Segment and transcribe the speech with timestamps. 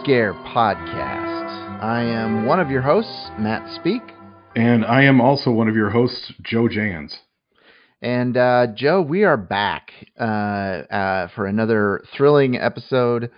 [0.00, 1.82] Welcome to the Cinescare podcast.
[1.82, 4.02] I am one of your hosts, Matt Speak.
[4.56, 7.18] And I am also one of your hosts, Joe Jans.
[8.02, 13.30] And uh, Joe, we are back uh, uh, for another thrilling episode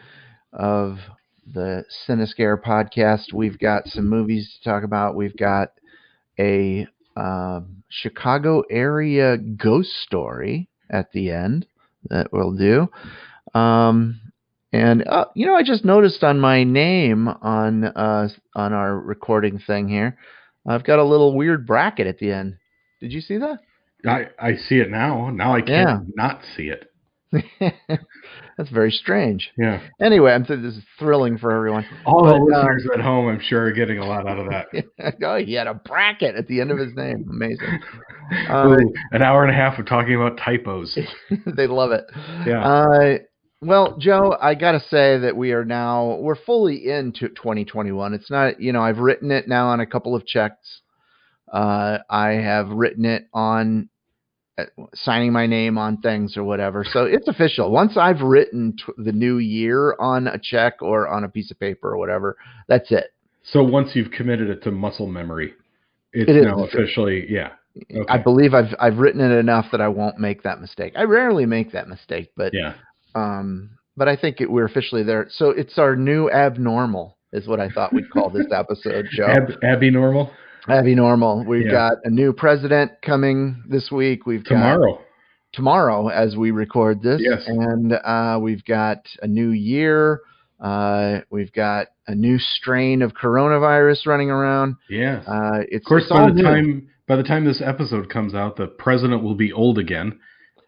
[0.52, 0.98] of
[1.52, 3.33] the Cinescare podcast.
[3.33, 5.16] We've got some movies to talk about.
[5.16, 5.73] We've got
[6.38, 11.66] a um, Chicago area ghost story at the end
[12.09, 12.88] that we'll do.
[13.59, 14.21] Um,
[14.73, 19.59] and uh, you know, I just noticed on my name on uh, on our recording
[19.59, 20.16] thing here,
[20.66, 22.57] I've got a little weird bracket at the end.
[23.01, 23.59] Did you see that?
[24.07, 25.30] I, I see it now.
[25.30, 25.99] Now I can't Yeah.
[26.16, 26.88] not see it.
[28.59, 29.51] That's very strange.
[29.57, 29.80] Yeah.
[30.01, 31.87] Anyway, I'm th- this is thrilling for everyone.
[32.05, 34.49] All the But, uh, listeners at home, I'm sure, are getting a lot out of
[34.51, 35.15] that.
[35.24, 37.24] oh, he had a bracket at the end of his name.
[37.30, 37.80] Amazing.
[38.51, 40.99] Uh, Ooh, an hour and a half of talking about typos.
[41.57, 42.05] they love it.
[42.46, 42.63] Yeah.
[42.63, 43.18] Uh,
[43.63, 48.13] well, Joe, I got to say that we are now we're fully into 2021.
[48.13, 50.80] It's not, you know, I've written it now on a couple of checks.
[51.52, 53.88] Uh, I have written it on
[54.59, 56.85] uh, signing my name on things or whatever.
[56.85, 57.71] So it's official.
[57.71, 61.60] Once I've written t- the new year on a check or on a piece of
[61.60, 62.37] paper or whatever,
[62.68, 63.13] that's it.
[63.45, 65.55] So once you've committed it to muscle memory,
[66.12, 66.83] it's It now official.
[66.83, 67.50] officially, yeah.
[67.77, 68.05] Okay.
[68.09, 70.93] I believe I've I've written it enough that I won't make that mistake.
[70.97, 72.75] I rarely make that mistake, but yeah.
[73.15, 75.27] Um, but I think it, we're officially there.
[75.31, 79.27] So it's our new abnormal, is what I thought we'd call this episode, Joe.
[79.27, 80.31] Ab- Abby Normal
[80.69, 81.44] Abnormal.
[81.44, 81.72] We've Yeah.
[81.72, 84.27] got a new president coming this week.
[84.27, 85.00] We've got tomorrow.
[85.53, 87.43] tomorrow as we record this, Yes.
[87.47, 90.21] and uh, we've got a new year.
[90.61, 94.77] Uh, we've got a new strain of coronavirus running around.
[94.89, 95.23] Yeah.
[95.27, 96.43] Uh, it's of course, by the new.
[96.43, 100.19] time by the time this episode comes out, the president will be old again,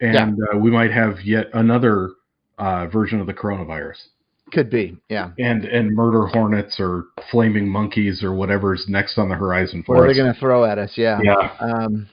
[0.01, 2.09] and uh, we might have yet another
[2.57, 4.07] uh, version of the coronavirus.
[4.51, 5.31] could be, yeah.
[5.39, 10.03] and and murder hornets or flaming monkeys or whatever's next on the horizon for What
[10.03, 10.93] are they going to throw at us?
[10.97, 11.19] Yeah.
[11.23, 12.07] yeah, Um,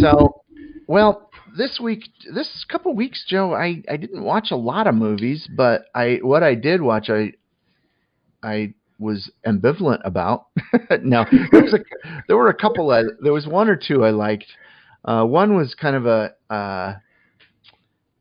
[0.00, 0.42] so,
[0.86, 5.48] well, this week, this couple weeks, Joe, I, I didn't watch a lot of movies,
[5.56, 7.32] but I what I did watch, I
[8.42, 10.46] I was ambivalent about.
[11.02, 11.80] no, there was a
[12.28, 12.90] there were a couple.
[12.90, 14.46] I, there was one or two I liked.
[15.04, 16.94] Uh, one was kind of a uh,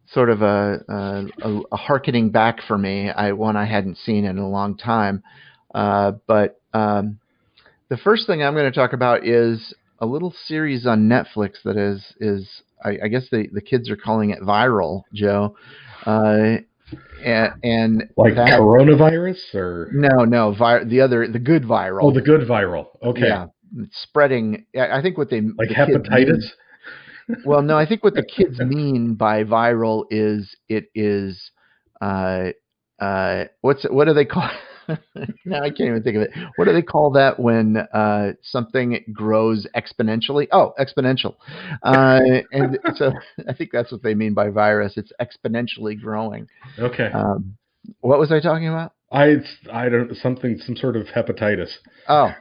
[0.07, 3.09] sort of a, a a harkening back for me.
[3.09, 5.23] I one I hadn't seen in a long time,
[5.73, 7.19] uh, but um,
[7.89, 11.77] the first thing I'm going to talk about is a little series on Netflix that
[11.77, 15.55] is is I, I guess the the kids are calling it viral, Joe.
[16.05, 16.57] Uh,
[17.23, 22.03] and, and like that- coronavirus or no, no, vi- the other the good viral.
[22.03, 22.87] oh, the good viral.
[23.01, 23.47] Okay, Yeah,
[23.91, 24.65] spreading.
[24.79, 26.45] I think what they like the hepatitis.
[27.45, 31.51] Well, no, I think what the kids mean by viral is it is
[32.01, 32.49] uh
[32.99, 34.49] uh what's what do they call
[35.45, 36.31] no, I can't even think of it.
[36.57, 40.47] What do they call that when uh something grows exponentially?
[40.51, 41.35] Oh, exponential.
[41.83, 42.19] Uh
[42.51, 43.11] and so
[43.49, 44.97] I think that's what they mean by virus.
[44.97, 46.47] It's exponentially growing.
[46.77, 47.57] Okay, Um
[48.01, 48.93] what was I talking about?
[49.11, 49.37] I
[49.71, 51.69] I don't something some sort of hepatitis.
[52.07, 52.31] Oh,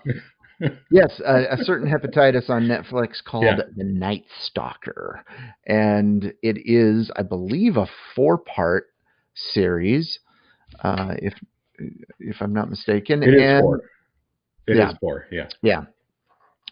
[0.90, 3.56] yes, a, a certain hepatitis on Netflix called Yeah.
[3.76, 5.24] The Night Stalker,
[5.66, 8.86] and it is, I believe, a four-part
[9.34, 10.20] series,
[10.82, 11.34] uh, if
[12.20, 13.22] if I'm not mistaken.
[13.22, 13.80] It is and, four.
[14.66, 14.92] It is yeah.
[15.00, 15.26] four.
[15.30, 15.48] Yeah.
[15.62, 15.82] Yeah,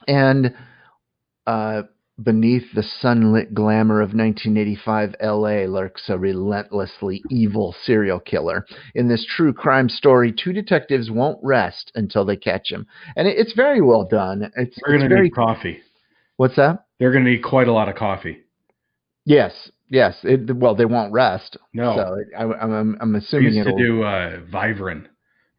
[0.06, 0.54] and
[1.46, 1.82] uh,
[2.22, 8.66] beneath the sunlit glamour of 1985 LA lurks a relentlessly evil serial killer.
[8.94, 12.86] In this true crime story, two detectives won't rest until they catch him,
[13.16, 14.50] and it, it's very well done.
[14.56, 15.80] It's, They're gonna very need coffee.
[16.36, 16.84] what's that?
[16.98, 18.38] They're gonna need quite a lot of coffee.
[19.24, 20.16] Yes, yes.
[20.24, 21.56] It, well, they won't rest.
[21.72, 25.06] No, So it, I, I'm, I'm, assuming used to do uh, Vivarin,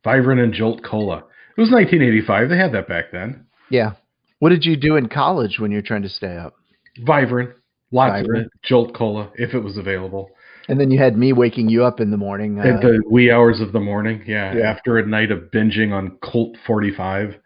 [0.05, 1.17] Vivarin and Jolt Cola.
[1.55, 2.49] It was 1985.
[2.49, 3.45] They had that back then.
[3.69, 3.93] yeah.
[4.43, 6.53] What did you do in college when you're trying to stay up?
[6.99, 7.53] Vivarin,
[7.93, 8.39] lots Vivarin.
[8.39, 8.51] of it.
[8.61, 10.31] Jolt Cola, if it was available.
[10.67, 12.59] And then you had me waking you up in the morning.
[12.59, 14.69] At Uh, the wee hours of the morning, yeah, Yeah.
[14.69, 17.37] After a night of binging on Colt 45.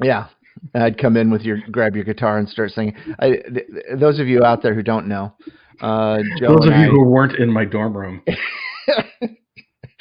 [0.00, 0.28] Yeah.
[0.76, 2.94] I'd come in with your grab your guitar and start singing.
[3.18, 3.66] I, th- th-
[3.98, 5.34] those of you out there who don't know,
[5.80, 8.22] uh, Joe Those of and you I, who weren't in my dorm room,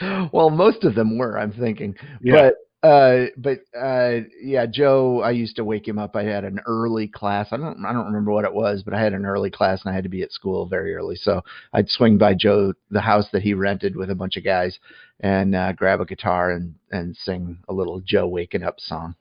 [0.32, 1.40] well, most of them were.
[1.40, 2.54] I'm thinking, yeah, but
[2.84, 5.22] uh, but uh, yeah, Joe.
[5.22, 6.16] I used to wake him up.
[6.16, 7.48] I had an early class.
[7.52, 9.92] I don't I don't remember what it was, but I had an early class and
[9.92, 11.16] I had to be at school very early.
[11.16, 11.42] So
[11.74, 14.78] I'd swing by Joe, the house that he rented with a bunch of guys,
[15.22, 19.16] and uh, grab a guitar and and sing a little Joe waking up song.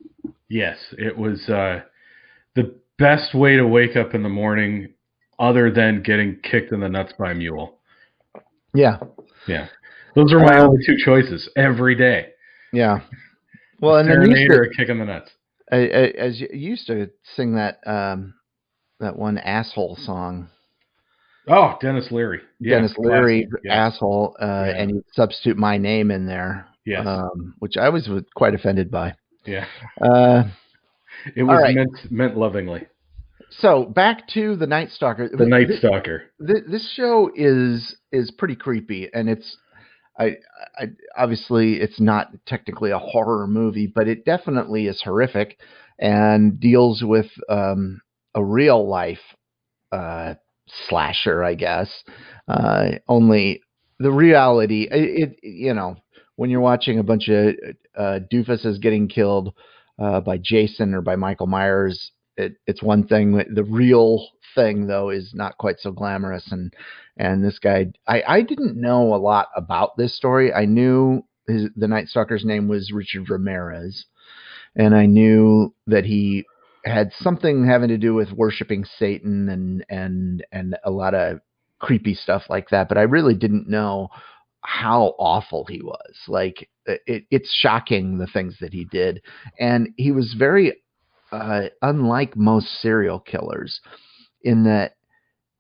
[0.49, 1.81] yes, it was uh,
[2.55, 4.93] the best way to wake up in the morning,
[5.39, 7.79] other than getting kicked in the nuts by a mule.
[8.75, 8.99] Yeah.
[9.47, 9.67] Yeah,
[10.15, 12.29] Those are my Um, only two choices every day.
[12.73, 13.01] Yeah.
[13.83, 15.31] Well, and then used to, kick in the nuts.
[15.71, 15.81] I, I,
[16.19, 18.35] as you you used to sing that um,
[19.01, 20.49] that one asshole song,
[21.49, 22.41] Oh, Denis Leary.
[22.61, 23.49] Yeah, Denis Leary.
[23.65, 23.87] Yeah.
[23.87, 24.77] asshole, uh, Yeah.
[24.77, 27.05] and you substitute my name in there, Yes.
[27.07, 29.15] um, which I was quite offended by.
[29.45, 29.67] yeah.
[30.01, 30.45] Uh,
[31.35, 31.75] It was right.
[31.75, 32.87] meant meant lovingly.
[33.51, 35.29] so back to the Night Stalker.
[35.29, 36.23] The Night Stalker.
[36.47, 39.57] th- this show is is pretty creepy, and it's
[40.19, 40.37] I,
[40.79, 40.87] I
[41.17, 45.59] obviously it's not technically a horror movie, but it definitely is horrific
[45.99, 48.01] and deals with um,
[48.35, 49.21] a real life
[49.93, 50.35] uh,
[50.89, 52.05] slasher, I guess.
[52.49, 53.63] Uh, only
[53.99, 55.97] the reality, it, it you know,
[56.37, 57.55] when you're watching a bunch of
[57.97, 59.55] uh, doofuses getting killed
[59.99, 63.45] uh, by Jason or by Michael Myers, it, it's one thing.
[63.55, 66.51] The real thing, though, is not quite so glamorous.
[66.53, 66.73] And
[67.17, 70.53] and this guy, I, I didn't know a lot about this story.
[70.53, 74.07] I knew his, the Night Stalker's name was Richard Ramirez,
[74.77, 76.45] and I knew that he
[76.85, 81.41] had something having to do with worshiping Satan and and and a lot of
[81.79, 82.89] creepy stuff like that.
[82.89, 84.09] But I really didn't know
[84.63, 86.17] how awful he was.
[86.29, 89.23] Like it, it's shocking the things that he did,
[89.59, 90.83] and he was very
[91.33, 93.81] uh, unlike most serial killers
[94.45, 94.97] in that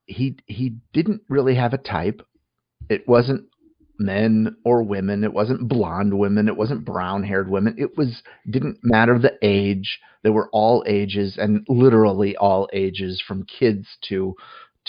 [0.06, 2.23] he he didn't really have a type.
[2.88, 3.46] It wasn't
[3.99, 5.25] men or women.
[5.25, 6.49] It wasn't blonde women.
[6.49, 7.76] It wasn't brown haired women.
[7.79, 10.00] It was didn't matter the age.
[10.23, 14.34] They were all ages and literally all ages, from kids to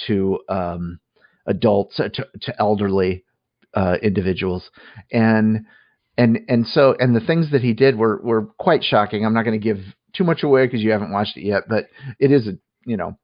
[0.07, 1.00] to um,
[1.45, 3.24] adults uh, to, to elderly
[3.74, 4.69] uh, individuals,
[5.12, 5.66] and
[6.18, 9.25] and and so and the things that he did were were quite shocking.
[9.25, 9.80] I'm not going to give
[10.13, 11.86] too much away because you haven't watched it yet, but
[12.19, 13.18] it is a you know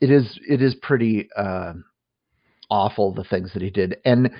[0.00, 1.74] it is it is pretty uh,
[2.70, 4.30] awful the things that he did, and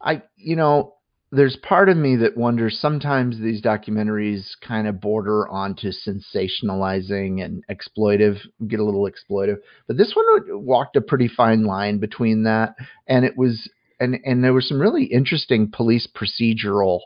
[0.00, 0.94] I you know
[1.30, 7.62] there's part of me that wonders sometimes these documentaries kind of border onto sensationalizing and
[7.70, 12.74] exploitive, get a little exploitive, but this one walked a pretty fine line between that,
[13.06, 13.68] and it was
[14.00, 17.00] and and there was some really interesting police procedural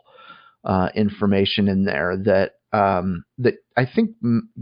[0.63, 4.11] uh, information in there that um, that I think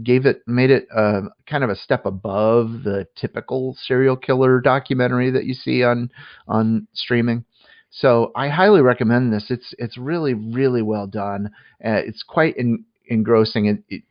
[0.02, 5.30] gave it made it uh, kind of a step above the typical serial killer documentary
[5.30, 6.10] that you see on
[6.46, 7.44] on streaming.
[7.90, 9.50] So I highly recommend this.
[9.50, 11.50] It's it's really really well done.
[11.84, 13.68] Uh, it's quite en- engrossing.
[13.68, 14.02] And it,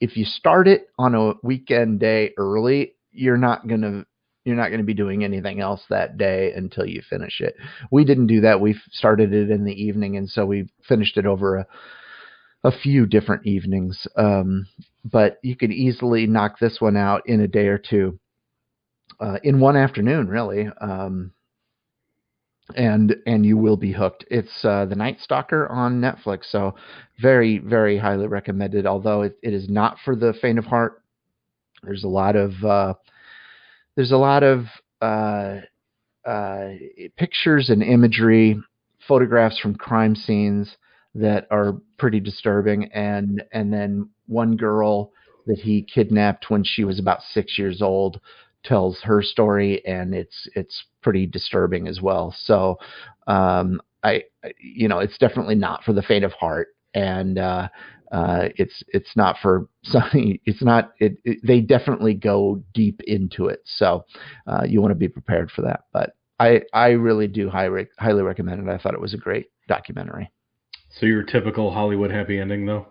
[0.00, 4.04] if you start it on a weekend day early, you're not gonna
[4.44, 7.54] you're not going to be doing anything else that day until you finish it.
[7.90, 8.62] We didn't do that.
[8.62, 11.66] We started it in the evening, and so we finished it over a,
[12.64, 14.06] a few different evenings.
[14.16, 14.66] Um,
[15.04, 18.18] but you could easily knock this one out in a day or two,
[19.20, 20.68] uh, in one afternoon, really.
[20.80, 21.32] Um,
[22.76, 24.26] and and you will be hooked.
[24.30, 26.74] It's uh, the Night Stalker on Netflix, so
[27.18, 28.84] very very highly recommended.
[28.86, 31.02] Although it, it is not for the faint of heart.
[31.82, 32.94] There's a lot of uh,
[33.96, 34.66] there's a lot of
[35.00, 35.60] uh,
[36.26, 36.68] uh,
[37.16, 38.60] pictures and imagery,
[39.06, 40.76] photographs from crime scenes
[41.20, 45.12] that are pretty disturbing, and and then one girl
[45.46, 48.20] that he kidnapped when she was about six years old
[48.64, 52.34] tells her story, and it's it's pretty disturbing as well.
[52.38, 52.78] So,
[53.26, 54.24] um, I
[54.60, 57.68] you know it's definitely not for the faint of heart, and uh,
[58.12, 60.38] uh, it's it's not for something.
[60.44, 60.92] It's not.
[60.98, 64.04] It, it, they definitely go deep into it, so
[64.46, 65.84] uh, you want to be prepared for that.
[65.92, 68.72] But I I really do highly highly recommend it.
[68.72, 70.30] I thought it was a great documentary.
[70.90, 72.86] So your typical Hollywood happy ending, though.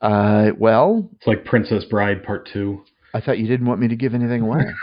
[0.00, 2.84] Uh, well, It's like Princess Bride Part Two.
[3.14, 4.64] I thought you didn't want me to give anything away.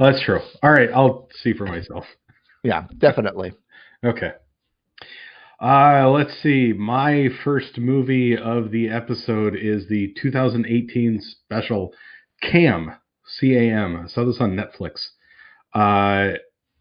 [0.00, 0.40] Well, that's true.
[0.60, 2.04] All right, I'll see for myself.
[2.64, 3.52] yeah, definitely.
[4.04, 4.32] Okay.
[5.62, 6.72] Uh, let's see.
[6.72, 11.92] My first movie of the episode is the 2018 special
[12.42, 12.92] Cam,
[13.24, 13.96] C A M.
[14.04, 15.10] I saw this on Netflix.
[15.74, 16.38] Uh,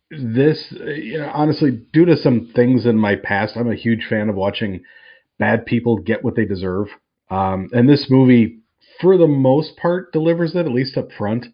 [0.10, 4.28] this, you know, honestly, due to some things in my past, I'm a huge fan
[4.30, 4.82] of watching
[5.40, 6.88] bad people get what they deserve.
[7.30, 8.60] Um, and this movie,
[9.02, 11.48] for the most part, delivers it, at least up front.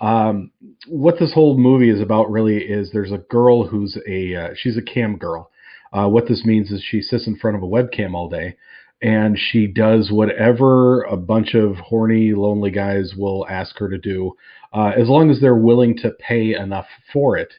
[0.00, 0.52] Um,
[0.86, 4.76] what this whole movie is about really is there's a girl who's a uh, she's
[4.76, 5.50] a cam girl.
[5.92, 8.56] Uh, what this means is she sits in front of a webcam all day
[9.00, 14.32] and she does whatever a bunch of horny, lonely guys will ask her to do,
[14.72, 17.52] uh, as long as they're willing to pay enough for it.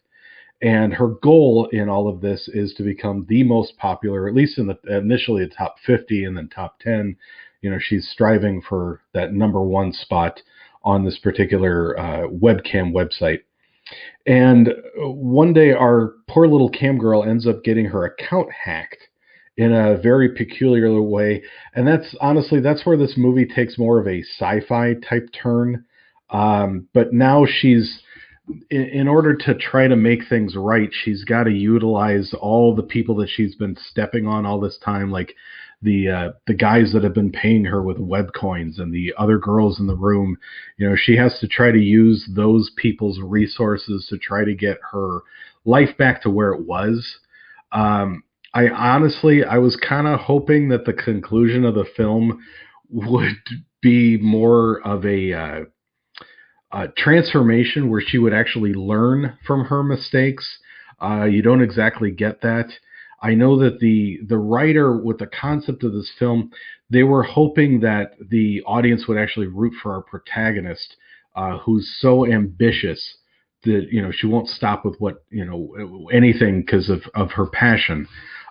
[0.61, 4.57] And her goal in all of this is to become the most popular, at least
[4.57, 7.15] in the initially the top 50 and then top 10.
[7.61, 10.41] You know, she's striving for that number one spot
[10.83, 13.41] on this particular uh, webcam website.
[14.25, 19.09] and one day, our poor little cam girl ends up getting her account hacked
[19.59, 21.43] in a very peculiar way.
[21.75, 25.83] And that's honestly, that's where this movie takes more of a sci fi type turn.
[26.29, 28.01] Um, but now she's,
[28.69, 33.15] in, order to try to make things right, she's got to utilize all the people
[33.17, 35.35] that she's been stepping on all this time, like
[35.81, 39.37] the uh, the guys that have been paying her with web coins and the other
[39.37, 40.37] girls in the room.
[40.77, 44.77] You know, she has to try to use those people's resources to try to get
[44.91, 45.19] her
[45.65, 47.19] life back to where it was.
[47.71, 52.43] Um, I honestly, I was kind of hoping that the conclusion of the film
[52.89, 53.37] would
[53.81, 55.59] be more of a, uh,
[56.71, 60.59] a transformation where she would actually learn from her mistakes.
[61.01, 62.71] Uh, you don't exactly get that.
[63.21, 66.51] I know that the the writer with the concept of this film,
[66.89, 70.95] they were hoping that the audience would actually root for our protagonist,
[71.35, 73.17] uh, who's so ambitious
[73.63, 77.47] that you know she won't stop with what you know anything because of of her
[77.47, 78.07] passion.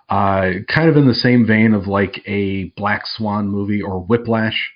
[0.08, 4.72] Uh, kind of in the same vein of like a Black Swan movie or Whiplash.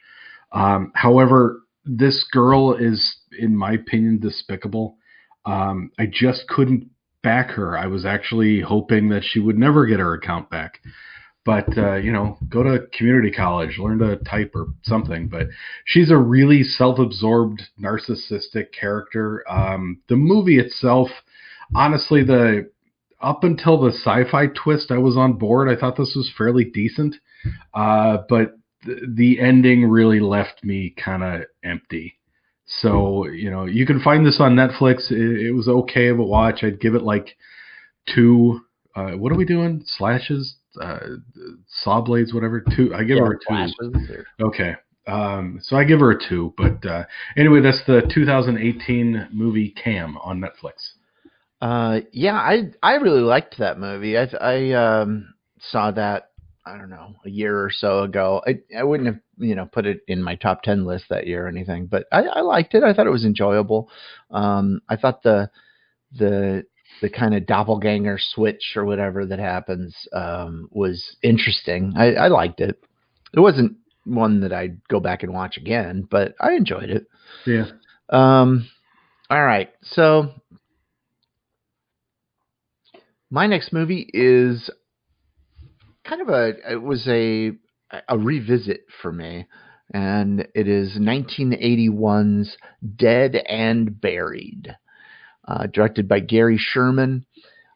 [0.52, 4.96] Um, however, this girl is, in my opinion, despicable.
[5.44, 6.88] Um, I just couldn't
[7.22, 7.78] back her.
[7.78, 10.80] I was actually hoping that she would never get her account back.
[11.44, 15.26] But uh, you know, go to community college, learn to type or something.
[15.26, 15.48] But
[15.84, 19.44] she's a really self-absorbed, narcissistic character.
[19.50, 21.10] Um, the movie itself,
[21.74, 22.70] honestly, the
[23.20, 25.68] up until the sci-fi twist, I was on board.
[25.68, 27.16] I thought this was fairly decent,
[27.74, 28.52] uh, but
[28.84, 32.18] th- the ending really left me kind of empty.
[32.66, 35.10] So you know, you can find this on Netflix.
[35.10, 36.62] It, it was okay of a watch.
[36.64, 37.36] I'd give it like
[38.14, 38.60] two.
[38.94, 39.82] Uh, what are we doing?
[39.86, 40.98] Slashes, uh,
[41.66, 42.60] saw blades, whatever.
[42.76, 42.94] Two.
[42.94, 43.72] I give Yeah, her a two.
[44.40, 44.76] Okay.
[45.06, 46.54] Um, so I give her a two.
[46.56, 47.04] But uh,
[47.36, 50.92] anyway, that's the 2018 movie Cam on Netflix.
[51.60, 54.18] Uh, yeah, I I really liked that movie.
[54.18, 56.31] I I um saw that
[56.64, 58.42] I don't know a year or so ago.
[58.46, 61.46] I I wouldn't have you know put it in my top ten list that year
[61.46, 62.84] or anything, but I, I liked it.
[62.84, 63.90] I thought it was enjoyable.
[64.30, 65.50] Um, I thought the
[66.16, 66.64] the
[67.00, 71.94] the kind of doppelganger switch or whatever that happens um, was interesting.
[71.96, 72.80] I, I liked it.
[73.34, 77.06] It wasn't one that I'd go back and watch again, but I enjoyed it.
[77.46, 77.66] Yeah.
[78.08, 78.68] Um,
[79.30, 79.70] all right.
[79.82, 80.32] So
[83.30, 84.70] my next movie is
[86.12, 87.52] kind of a it was a
[88.08, 89.46] a revisit for me,
[89.94, 92.56] and it is 1981's
[92.96, 94.74] Dead and Buried,
[95.48, 97.24] uh, directed by Gary Sherman.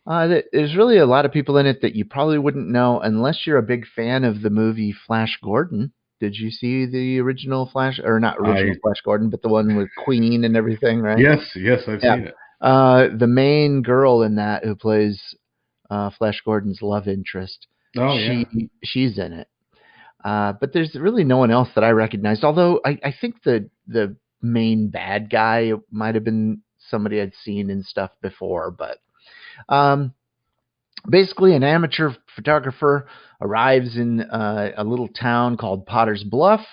[0.06, 3.46] Uh, there's really a lot of people in it that you probably wouldn't know unless
[3.46, 5.92] you're a big fan of the movie Flash Gordon.
[6.20, 9.76] Did you see the original Flash, or not original I- Flash Gordon, but the one
[9.76, 11.18] with Queen and everything, right?
[11.18, 11.40] Yes.
[11.56, 12.16] Yes, I've Yeah.
[12.16, 12.34] seen it.
[12.60, 15.20] Uh, the main girl in that who plays
[15.90, 17.66] uh, Flash Gordon's love interest,
[17.96, 18.44] Oh yeah.
[18.52, 19.48] she she's in it.
[20.24, 22.42] Uh, but there's really no one else that I recognized.
[22.44, 27.70] Although I, I think the the main bad guy might have been somebody I'd seen
[27.70, 28.70] in stuff before.
[28.70, 28.98] But
[29.68, 30.14] um,
[31.08, 33.08] basically, an amateur photographer
[33.40, 36.64] arrives in uh, a little town called Potter's Bluff,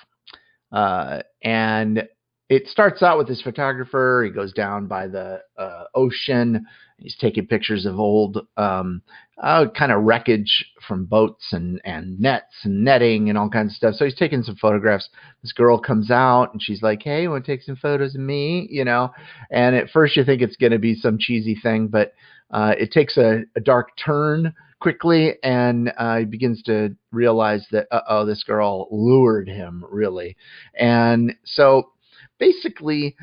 [0.71, 2.07] uh, and
[2.49, 4.23] it starts out with this photographer.
[4.25, 6.65] He goes down by the uh, ocean.
[6.97, 9.01] He's taking pictures of old um,
[9.41, 13.75] uh, kind of wreckage from boats and, and nets and netting and all kinds of
[13.75, 13.95] stuff.
[13.95, 15.09] So he's taking some photographs.
[15.41, 18.67] This girl comes out and she's like, Hey, want to take some photos of me?
[18.69, 19.11] You know,
[19.49, 22.13] and at first you think it's going to be some cheesy thing, but
[22.51, 27.87] uh, it takes a, a dark turn quickly and uh, he begins to realize that,
[28.07, 30.37] oh, this girl lured him really.
[30.77, 31.91] And so
[32.37, 33.15] basically,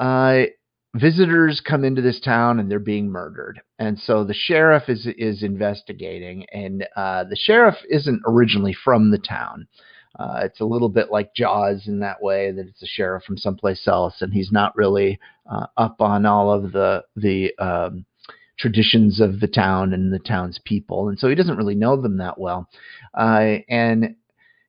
[0.00, 0.44] uh,
[0.98, 5.42] visitors come into this town and they're being murdered and so the sheriff is is
[5.42, 9.66] investigating and uh, the sheriff isn't originally from the town
[10.18, 13.36] uh, it's a little bit like jaws in that way that it's a sheriff from
[13.36, 15.18] someplace else and he's not really
[15.50, 18.04] uh, up on all of the the um,
[18.58, 22.18] traditions of the town and the town's people and so he doesn't really know them
[22.18, 22.68] that well
[23.14, 24.16] uh, and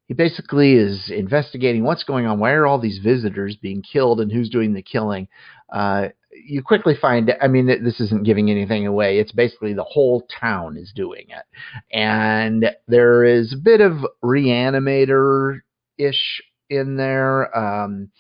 [0.10, 2.40] he basically is investigating what's going on.
[2.40, 5.28] Why are all these visitors being killed, and who's doing the killing?
[5.72, 7.34] Uh, you quickly find.
[7.42, 9.20] I mean, this isn't giving anything away.
[9.20, 15.62] It's basically the whole town is doing it, and there is a bit of reanimator
[15.98, 17.56] ish in there.
[17.58, 18.12] Um,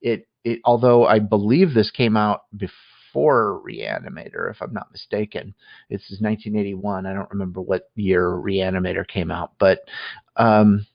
[0.00, 5.54] it it although I believe this came out before Reanimator, if I'm not mistaken.
[5.90, 7.06] This is 1981.
[7.06, 9.80] I don't remember what year Reanimator came out, but
[10.36, 10.86] um,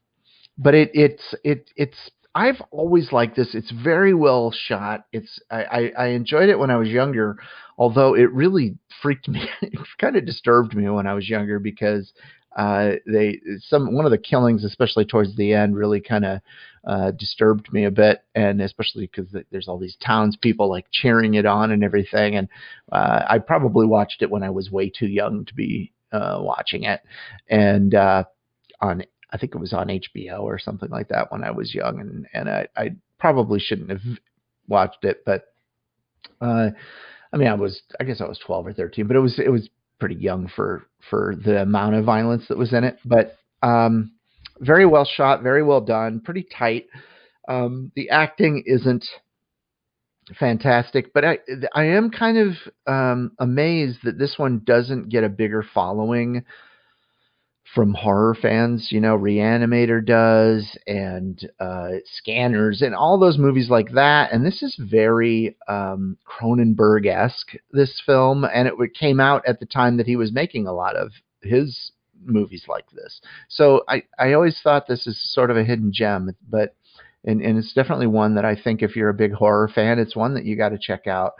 [0.57, 3.53] but it it's it it's I've always liked this.
[3.53, 5.05] It's very well shot.
[5.11, 7.37] It's I, I, I enjoyed it when I was younger,
[7.77, 9.49] although it really freaked me.
[9.61, 12.13] it kind of disturbed me when I was younger because
[12.55, 16.41] uh, they some one of the killings, especially towards the end, really kind of
[16.85, 21.45] uh, disturbed me a bit, and especially because there's all these townspeople like cheering it
[21.45, 22.35] on and everything.
[22.35, 22.47] And
[22.91, 26.83] uh, I probably watched it when I was way too young to be uh, watching
[26.83, 27.01] it,
[27.49, 28.23] and uh,
[28.81, 31.99] on I think it was on HBO or something like that when I was young,
[31.99, 34.01] and and I, I probably shouldn't have
[34.67, 35.45] watched it, but
[36.41, 36.69] uh,
[37.33, 39.49] I mean I was I guess I was 12 or 13, but it was it
[39.49, 39.69] was
[39.99, 44.11] pretty young for for the amount of violence that was in it, but um,
[44.59, 46.87] very well shot, very well done, pretty tight.
[47.47, 49.05] Um, the acting isn't
[50.39, 51.39] fantastic, but I
[51.73, 52.53] I am kind of
[52.87, 56.43] um, amazed that this one doesn't get a bigger following
[57.73, 58.89] from horror fans.
[58.91, 64.31] You know, Reanimator does, and uh, Scanners, and all those movies like that.
[64.31, 67.53] And this is very um, Cronenberg esque.
[67.71, 70.95] This film, and it came out at the time that he was making a lot
[70.95, 71.11] of
[71.41, 71.91] his
[72.23, 73.21] movies like this.
[73.47, 76.75] So I I always thought this is sort of a hidden gem, but.
[77.23, 80.15] And, and it's definitely one that I think if you're a big horror fan, it's
[80.15, 81.33] one that you got to check out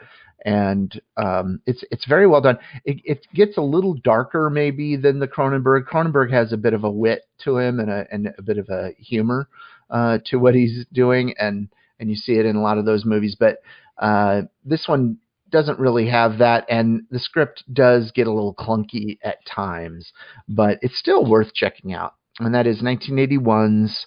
[0.46, 2.58] and um, it's it's very well done.
[2.86, 5.86] It, it, gets a little darker maybe than the Cronenberg.
[5.86, 8.70] Cronenberg has a bit of a wit to him and a and a bit of
[8.70, 9.48] a humor
[9.90, 11.70] uh, to what he's doing, and
[12.00, 13.36] and you see it in a lot of those movies.
[13.40, 13.58] But
[13.98, 15.18] uh, this one
[15.52, 20.12] doesn't really have that, and the script does get a little clunky at times,
[20.48, 22.16] but it's still worth checking out.
[22.40, 24.06] And that is 1981's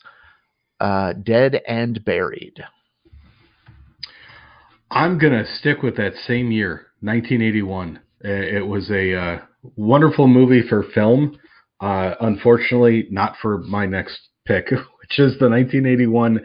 [0.80, 2.64] uh, Dead and Buried.
[4.90, 8.00] I'm gonna stick with that same year, 1981.
[8.20, 9.38] It was a uh,
[9.76, 11.38] wonderful movie for film.
[11.80, 16.40] Uh, unfortunately, not for my next pick, which is the 1981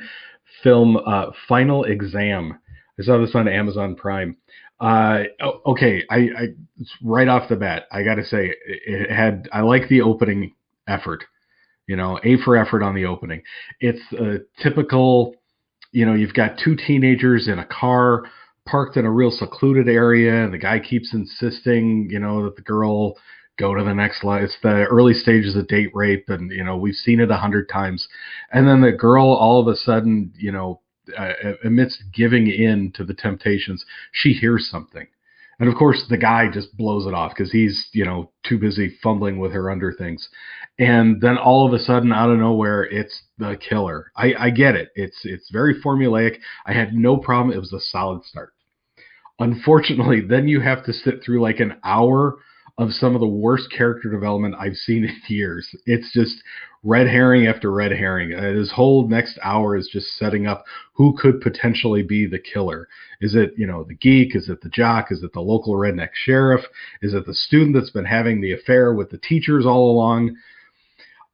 [0.64, 2.60] film uh, Final Exam.
[3.00, 4.36] I saw this on Amazon Prime.
[4.80, 5.24] Uh,
[5.66, 6.48] okay, I, I
[7.04, 9.50] right off the bat, I got to say it had.
[9.52, 10.56] I like the opening
[10.88, 11.26] effort.
[11.88, 13.42] You know, A for effort on the opening.
[13.80, 15.36] It's a typical.
[15.92, 18.24] You know, you've got two teenagers in a car
[18.66, 22.62] parked in a real secluded area, and the guy keeps insisting, you know, that the
[22.62, 23.16] girl
[23.60, 24.44] go to the next line.
[24.44, 27.70] It's the early stages of date rape, and you know we've seen it a hundred
[27.70, 28.08] times.
[28.52, 30.82] And then the girl, all of a sudden, you know,
[31.18, 35.08] uh, amidst giving in to the temptations, she hears something,
[35.60, 38.98] and of course the guy just blows it off because he's you know too busy
[39.04, 40.30] fumbling with her under things.
[40.78, 44.12] And then all of a sudden, out of nowhere, it's the killer.
[44.16, 44.90] I, I get it.
[44.96, 46.38] It's it's very formulaic.
[46.66, 47.56] I had no problem.
[47.56, 48.54] It was a solid start.
[49.40, 52.38] Unfortunately, then you have to sit through like an hour
[52.78, 55.76] of some of the worst character development I've seen in years.
[55.86, 56.42] It's just
[56.84, 58.34] red herring after red herring.
[58.34, 62.88] Uh, this whole next hour is just setting up who could potentially be the killer.
[63.22, 64.36] Is it, you know, the geek?
[64.36, 65.12] Is it the jock?
[65.12, 66.66] Is it the local redneck sheriff?
[67.02, 70.36] Is it the student that's been having the affair with the teachers all along?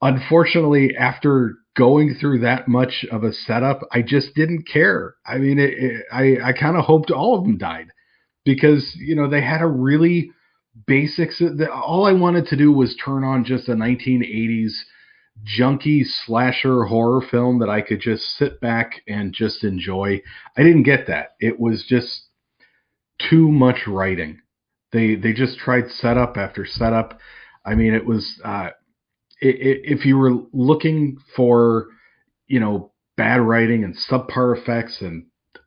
[0.02, 5.16] Unfortunately, after going through that much of a setup, I just didn't care.
[5.26, 7.88] I mean, it, it, I I kind of hoped all of them died
[8.44, 10.32] because you know they had a really
[10.86, 11.42] basics.
[11.72, 14.74] All I wanted to do was turn on just a 1980s
[15.44, 20.22] junky slasher horror film that I could just sit back and just enjoy.
[20.58, 21.36] I didn't get that.
[21.40, 22.30] It was just
[23.20, 24.40] too much writing.
[24.92, 27.20] They they just tried setup after setup.
[27.66, 28.70] I mean, it was uh,
[29.42, 31.88] if you were looking for
[32.48, 35.26] you know bad writing and subpar effects and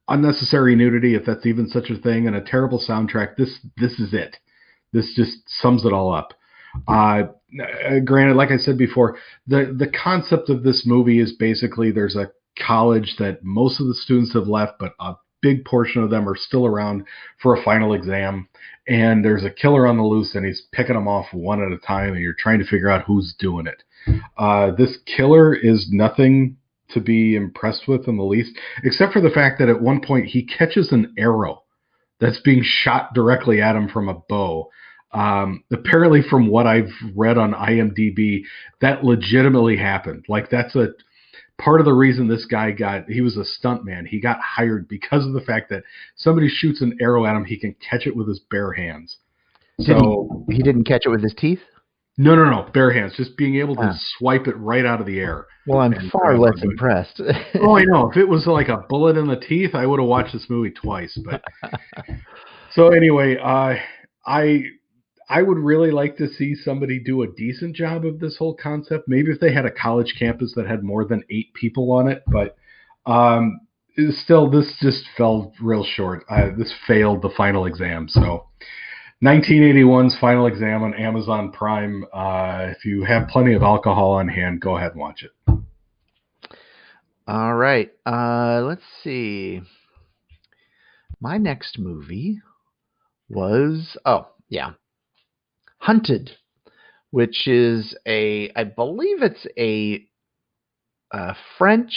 [0.08, 3.36] unnecessary nudity, if that's even such a thing, and a terrible soundtrack.
[3.36, 4.38] This this is it.
[4.92, 6.32] This just sums it all up.
[6.86, 7.22] Uh,
[8.04, 12.30] granted, like I said before, the the concept of this movie is basically there's a
[12.58, 16.36] college that most of the students have left, but a big portion of them are
[16.36, 17.04] still around
[17.40, 18.48] for a final exam.
[18.88, 21.78] And there's a killer on the loose, and he's picking them off one at a
[21.78, 23.82] time, and you're trying to figure out who's doing it.
[24.36, 26.56] Uh, this killer is nothing
[26.90, 30.26] to be impressed with in the least, except for the fact that at one point
[30.26, 31.62] he catches an arrow
[32.18, 34.70] that's being shot directly at him from a bow.
[35.12, 38.42] Um, apparently, from what I've read on IMDb,
[38.80, 40.26] that legitimately happened.
[40.28, 40.88] Like that's a
[41.58, 44.06] part of the reason this guy got he was a stuntman.
[44.06, 45.82] He got hired because of the fact that
[46.16, 49.18] somebody shoots an arrow at him, he can catch it with his bare hands.
[49.80, 51.60] So he, he didn't catch it with his teeth.
[52.20, 53.14] No, no, no, bare hands.
[53.16, 55.46] Just being able to swipe it right out of the air.
[55.68, 57.20] Well, I'm far less impressed.
[57.60, 58.10] oh, I know.
[58.10, 60.72] If it was like a bullet in the teeth, I would have watched this movie
[60.72, 61.16] twice.
[61.24, 61.44] But
[62.72, 63.76] so anyway, uh,
[64.26, 64.64] I
[65.28, 69.08] I would really like to see somebody do a decent job of this whole concept.
[69.08, 72.22] Maybe if they had a college campus that had more than eight people on it,
[72.26, 72.56] but
[73.06, 73.60] Um,
[74.10, 76.24] still, this just fell real short.
[76.56, 78.08] This failed the final exam.
[78.08, 78.46] So,
[79.22, 82.04] 1981's final exam on Amazon Prime.
[82.12, 85.32] Uh, if you have plenty of alcohol on hand, go ahead and watch it.
[87.26, 87.90] All right.
[88.06, 89.62] Uh, let's see.
[91.20, 92.40] My next movie
[93.28, 94.72] was oh yeah,
[95.78, 96.30] Hunted,
[97.10, 100.04] which is a I believe it's a,
[101.12, 101.92] a French,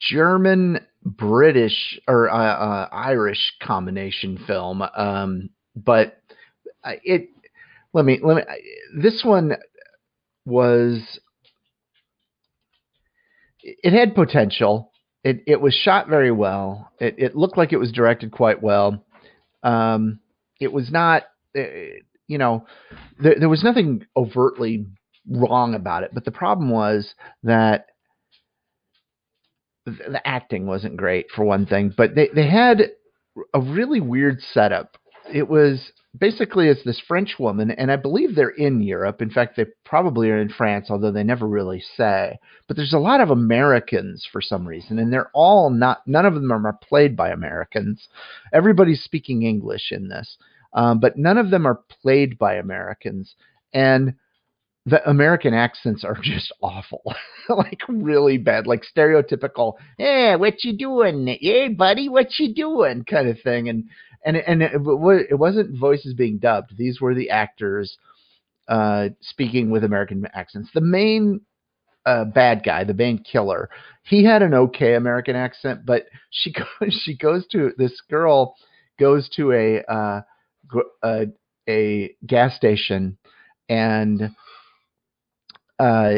[0.00, 4.82] German, British or uh, uh, Irish combination film.
[4.96, 6.22] Um, but
[6.84, 7.28] it
[7.92, 8.42] let me let me
[8.96, 9.56] this one
[10.44, 11.20] was
[13.62, 14.92] it had potential.
[15.24, 16.90] It it was shot very well.
[17.00, 19.04] It it looked like it was directed quite well.
[19.62, 20.20] Um,
[20.60, 21.24] it was not,
[21.56, 21.62] uh,
[22.28, 22.66] you know,
[23.18, 24.86] there, there was nothing overtly
[25.28, 27.86] wrong about it, but the problem was that
[29.84, 32.90] the acting wasn't great for one thing, but they, they had
[33.54, 34.96] a really weird setup.
[35.32, 39.20] It was basically it's this French woman, and I believe they're in Europe.
[39.22, 42.38] In fact, they probably are in France, although they never really say.
[42.66, 46.06] But there's a lot of Americans for some reason, and they're all not.
[46.06, 48.08] None of them are played by Americans.
[48.52, 50.38] Everybody's speaking English in this,
[50.72, 53.34] um, but none of them are played by Americans,
[53.72, 54.14] and
[54.86, 57.02] the American accents are just awful,
[57.48, 59.74] like really bad, like stereotypical.
[59.96, 61.26] Hey, what you doing?
[61.40, 63.04] Hey, buddy, what you doing?
[63.04, 63.84] Kind of thing, and
[64.24, 66.76] and and it, it wasn't voices being dubbed.
[66.76, 67.96] These were the actors
[68.68, 70.70] uh, speaking with American accents.
[70.74, 71.40] The main
[72.04, 73.70] uh, bad guy, the main killer,
[74.04, 78.54] he had an okay American accent, but she goes, she goes to this girl
[78.98, 80.20] goes to a uh,
[81.02, 81.26] a,
[81.68, 83.18] a gas station
[83.68, 84.30] and
[85.78, 86.14] uh,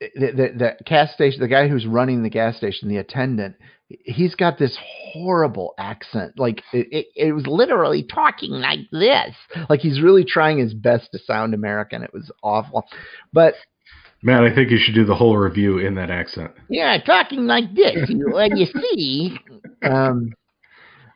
[0.00, 3.56] the, the, the gas station, the guy who's running the gas station, the attendant,
[3.88, 6.38] he's got this horrible accent.
[6.38, 9.34] Like it, it, it, was literally talking like this.
[9.68, 12.02] Like he's really trying his best to sound American.
[12.02, 12.84] It was awful,
[13.32, 13.54] but.
[14.22, 16.50] Matt, I think you should do the whole review in that accent.
[16.68, 18.10] Yeah, talking like this.
[18.10, 19.38] when you see,
[19.82, 20.34] um,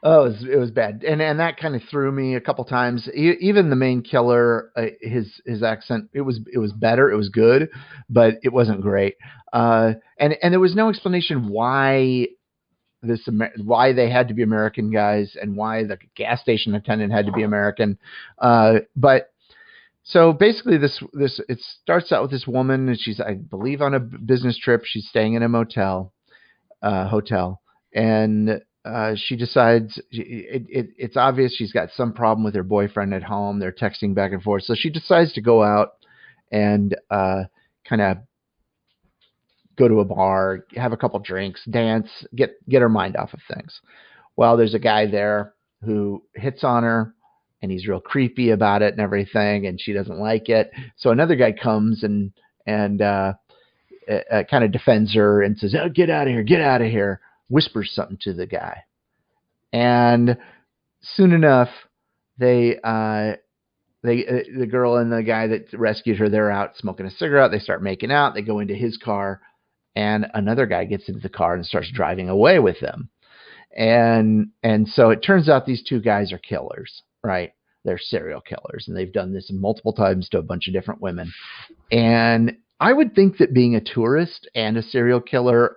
[0.06, 2.62] Oh, it was, it was bad, and and that kind of threw me a couple
[2.66, 3.08] times.
[3.14, 7.30] even the main killer, uh, his his accent, it was it was better, it was
[7.30, 7.70] good,
[8.10, 9.14] but it wasn't great.
[9.50, 12.26] Uh, and and there was no explanation why
[13.02, 13.26] this
[13.64, 17.32] why they had to be American guys and why the gas station attendant had to
[17.32, 17.98] be American.
[18.38, 19.32] Uh, but
[20.02, 23.94] so basically, this this it starts out with this woman, and she's I believe on
[23.94, 24.82] a business trip.
[24.84, 26.12] She's staying in a motel,
[26.82, 27.62] uh, hotel,
[27.94, 33.14] and uh, she decides it, it, it's obvious she's got some problem with her boyfriend
[33.14, 33.58] at home.
[33.58, 35.92] They're texting back and forth, so she decides to go out
[36.52, 37.44] and uh,
[37.88, 38.18] kind of
[39.76, 43.40] go to a bar, have a couple drinks, dance, get get her mind off of
[43.52, 43.80] things.
[44.36, 47.14] Well, there's a guy there who hits on her,
[47.62, 50.70] and he's real creepy about it and everything, and she doesn't like it.
[50.96, 52.32] So another guy comes and
[52.66, 53.32] and uh,
[54.08, 56.90] uh, kind of defends her and says, "Oh, get out of here, get out of
[56.90, 57.20] here."
[57.54, 58.82] Whispers something to the guy.
[59.72, 60.36] And
[61.00, 61.68] soon enough,
[62.36, 63.36] they uh,
[64.02, 67.52] they uh, the girl and the guy that rescued her they're out smoking a cigarette.
[67.52, 68.34] They start making out.
[68.34, 69.40] They go into his car,
[69.94, 73.08] and another guy gets into the car and starts driving away with them.
[73.76, 77.52] And and so it turns out these two guys are killers, right?
[77.84, 81.32] They're serial killers, and they've done this multiple times to a bunch of different women.
[81.92, 85.76] And I would think that being a tourist and a serial killer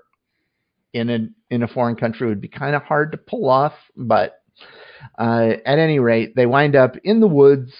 [0.93, 3.73] in a in a foreign country would be kind of hard to pull off.
[3.95, 4.41] But
[5.17, 7.73] uh, at any rate, they wind up in the woods,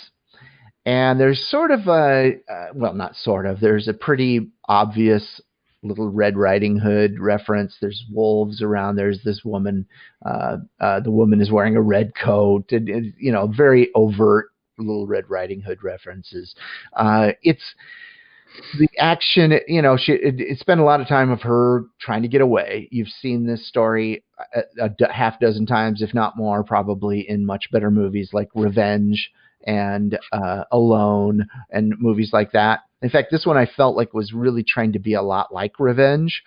[0.85, 3.59] and there's sort of a uh, well, not sort of.
[3.59, 5.41] There's a pretty obvious
[5.83, 7.77] little Red Riding Hood reference.
[7.79, 8.95] There's wolves around.
[8.95, 9.87] There's this woman.
[10.25, 12.71] Uh, uh, the woman is wearing a red coat.
[12.71, 16.55] And, and, you know, very overt little Red Riding Hood references.
[16.93, 17.75] Uh, it's
[18.77, 22.21] the action, you know, she it, it, spent a lot of time of her trying
[22.21, 22.87] to get away.
[22.91, 27.69] You've seen this story a, a half dozen times, if not more, probably in much
[27.71, 29.31] better movies like Revenge
[29.65, 32.81] and uh, Alone and movies like that.
[33.01, 35.73] In fact, this one I felt like was really trying to be a lot like
[35.79, 36.41] Revenge,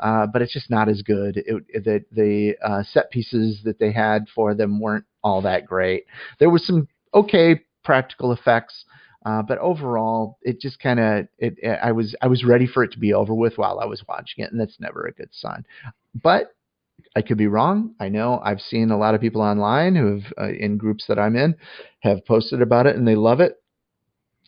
[0.00, 1.38] uh, but it's just not as good.
[1.38, 6.04] It, the the uh, set pieces that they had for them weren't all that great.
[6.38, 8.84] There was some okay practical effects.
[9.26, 12.84] Uh, but overall, it just kind of it, it, I was I was ready for
[12.84, 15.30] it to be over with while I was watching it, and that's never a good
[15.32, 15.64] sign.
[16.14, 16.54] But
[17.16, 17.94] I could be wrong.
[17.98, 21.18] I know I've seen a lot of people online who have uh, in groups that
[21.18, 21.56] I'm in
[22.00, 23.56] have posted about it and they love it.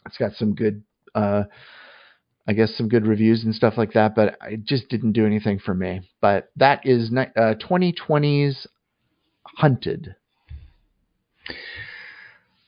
[0.06, 0.82] It's got some good
[1.14, 1.44] uh,
[2.46, 5.58] I guess some good reviews and stuff like that, but it just didn't do anything
[5.58, 6.08] for me.
[6.20, 8.66] But that is uh, 2020's
[9.56, 10.14] Hunted.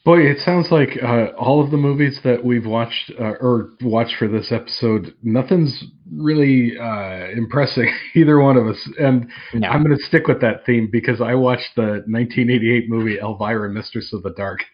[0.03, 4.17] Boy, it sounds like uh, all of the movies that we've watched uh, or watched
[4.17, 8.89] for this episode, nothing's really uh, impressing either one of us.
[8.99, 9.69] And No.
[9.69, 14.15] I'm going to stick with that theme because I watched the 1988 movie Elvira, Mistress
[14.15, 14.65] of the Dark.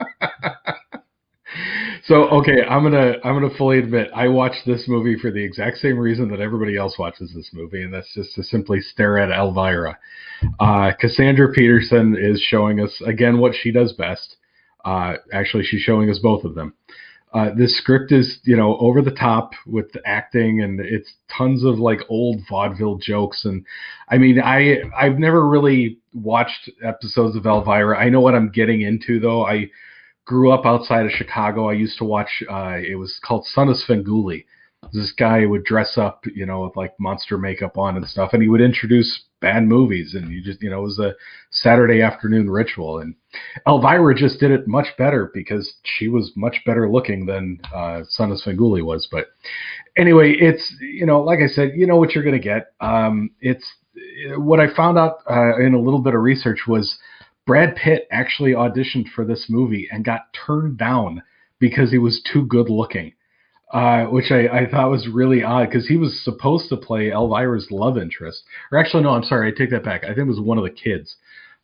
[2.04, 5.78] so okay, I'm gonna I'm gonna fully admit I watched this movie for the exact
[5.78, 9.30] same reason that everybody else watches this movie, and that's just to simply stare at
[9.30, 9.96] Elvira.
[10.58, 14.36] Uh, Cassandra Peterson is showing us again what she does best.
[14.84, 16.74] Uh, actually, she's showing us both of them.
[17.34, 21.64] Uh, this script is, you know, over the top with the acting, and it's tons
[21.64, 23.46] of like old vaudeville jokes.
[23.46, 23.64] And
[24.10, 27.98] I mean, I I've never really watched episodes of Elvira.
[27.98, 29.46] I know what I'm getting into, though.
[29.46, 29.70] I
[30.26, 31.70] grew up outside of Chicago.
[31.70, 32.42] I used to watch.
[32.50, 34.44] Uh, it was called Son of Svengoolie.
[34.92, 38.42] This guy would dress up, you know, with like monster makeup on and stuff, and
[38.42, 41.14] he would introduce bad movies, and you just, you know, it was a
[41.50, 42.98] Saturday afternoon ritual.
[42.98, 43.14] And
[43.66, 48.30] Elvira just did it much better because she was much better looking than uh, Son
[48.30, 49.08] of Svengoolie was.
[49.10, 49.28] But
[49.96, 52.72] anyway, it's you know, like I said, you know what you're gonna get.
[52.80, 53.70] Um, it's
[54.36, 56.98] what I found out uh, in a little bit of research was
[57.46, 61.22] Brad Pitt actually auditioned for this movie and got turned down
[61.58, 63.12] because he was too good looking.
[63.72, 67.70] Uh, which I, I thought was really odd because he was supposed to play Elvira's
[67.70, 68.44] love interest.
[68.70, 70.04] Or actually, no, I'm sorry, I take that back.
[70.04, 71.16] I think it was one of the kids.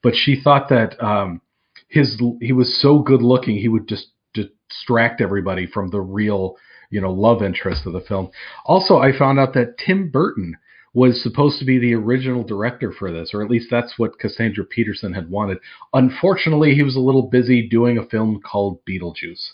[0.03, 1.43] But she thought that um,
[1.89, 6.57] his he was so good looking he would just distract everybody from the real
[6.91, 8.31] you know love interest of the film.
[8.65, 10.57] Also, I found out that Tim Burton
[10.95, 14.65] was supposed to be the original director for this, or at least that's what Cassandra
[14.65, 15.59] Peterson had wanted.
[15.93, 19.53] Unfortunately, he was a little busy doing a film called Beetlejuice.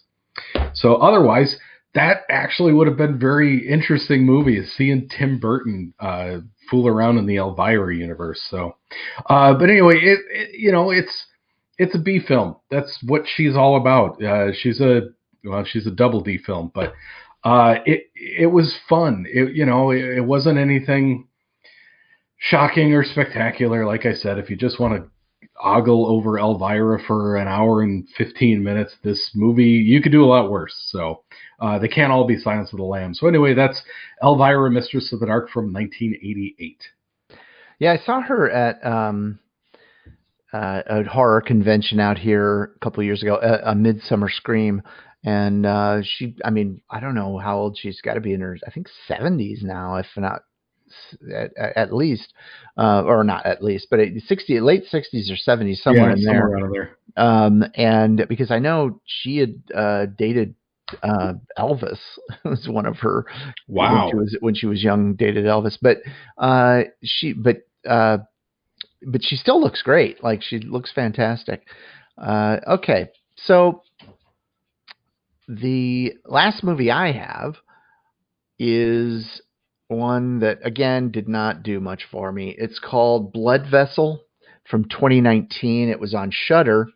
[0.72, 1.58] So otherwise,
[1.94, 7.26] that actually would have been very interesting movie seeing Tim Burton uh, fool around in
[7.26, 8.40] the Elvira universe.
[8.50, 8.76] So,
[9.26, 11.26] uh, but anyway, it, it you know it's
[11.78, 12.56] it's a B film.
[12.70, 14.22] That's what she's all about.
[14.22, 15.02] Uh, she's a
[15.44, 16.94] well, she's a double D film, but
[17.44, 19.26] uh, it it was fun.
[19.32, 21.28] It you know it, it wasn't anything
[22.38, 23.86] shocking or spectacular.
[23.86, 25.10] Like I said, if you just want to
[25.62, 30.26] ogle over Elvira for an hour and 15 minutes, this movie you could do a
[30.26, 30.74] lot worse.
[30.88, 31.24] So
[31.60, 33.20] uh, they can't all be Silence of the Lambs.
[33.20, 33.82] So anyway, that's
[34.22, 36.82] Elvira, Mistress of the Dark from 1988.
[37.78, 39.38] Yeah, I saw her at um,
[40.52, 44.82] uh, a horror convention out here a couple years ago, a, a Midsummer Scream,
[45.24, 48.40] and uh, she, I mean, I don't know how old she's got to be in
[48.40, 50.42] her, I think 70s now, if not
[51.34, 52.32] at, at least,
[52.76, 56.50] uh, or not at least, but 60, late 60s or 70s, somewhere Yeah, in there.
[56.50, 56.98] somewhere there.
[57.16, 60.54] um, and because I know she had uh, dated
[61.02, 61.98] uh, Elvis
[62.44, 63.26] was one of her
[63.68, 64.08] Wow.
[64.08, 65.98] when she was when she was young dated Elvis, but
[66.38, 68.18] uh, she but uh,
[69.06, 70.22] but she still looks great.
[70.22, 71.62] Like she looks fantastic.
[72.18, 73.82] Uh, okay, so
[75.48, 77.56] the last movie I have
[78.58, 79.40] is
[79.94, 82.54] one that again did not do much for me.
[82.58, 84.24] It's called Blood Vessel
[84.68, 85.88] from 2019.
[85.88, 86.88] It was on Shudder.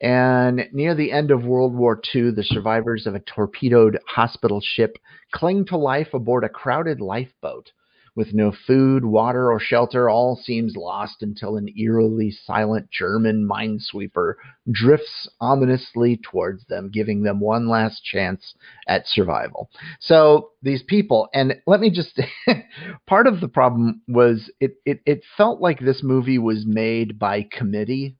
[0.00, 4.98] And near the end of World War II, the survivors of a torpedoed hospital ship
[5.32, 7.70] cling to life aboard a crowded lifeboat.
[8.14, 14.34] With no food, water, or shelter, all seems lost until an eerily silent German minesweeper
[14.70, 18.54] drifts ominously towards them, giving them one last chance
[18.86, 19.70] at survival.
[19.98, 22.20] So these people, and let me just
[23.06, 27.46] part of the problem was it, it it felt like this movie was made by
[27.50, 28.16] committee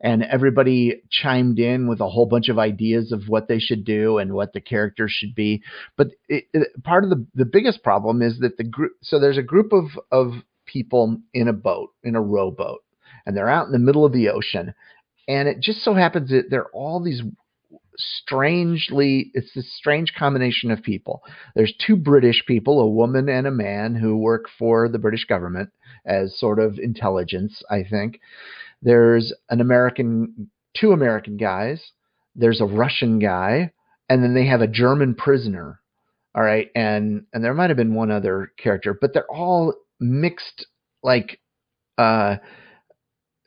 [0.00, 4.18] and everybody chimed in with a whole bunch of ideas of what they should do
[4.18, 5.62] and what the characters should be.
[5.96, 8.92] But it, it, part of the the biggest problem is that the group.
[9.02, 10.32] So there's a group of of
[10.66, 12.82] people in a boat in a rowboat,
[13.24, 14.74] and they're out in the middle of the ocean,
[15.28, 17.22] and it just so happens that they're all these
[17.98, 21.22] strangely it's this strange combination of people
[21.54, 25.70] there's two british people a woman and a man who work for the british government
[26.04, 28.20] as sort of intelligence i think
[28.82, 31.82] there's an American, two American guys.
[32.34, 33.72] There's a Russian guy,
[34.08, 35.80] and then they have a German prisoner.
[36.34, 40.66] All right, and and there might have been one other character, but they're all mixed
[41.02, 41.40] like
[41.96, 42.36] uh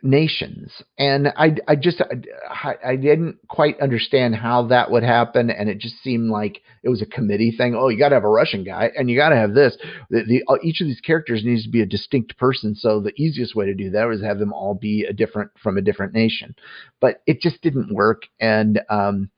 [0.02, 0.72] nations.
[0.98, 2.02] And i i just
[2.50, 5.50] I, I didn't quite understand how that would happen.
[5.50, 7.76] And it just seemed like it was a committee thing.
[7.76, 9.78] Oh you got to have a russian guy and you got to have this.
[10.10, 12.76] The, the uh, each of these characters needs to be a distinct person.
[12.76, 15.78] So the easiest way to do that was have them all be a different from
[15.78, 16.56] a different nation.
[17.02, 18.24] But it just didn't work.
[18.40, 19.30] And um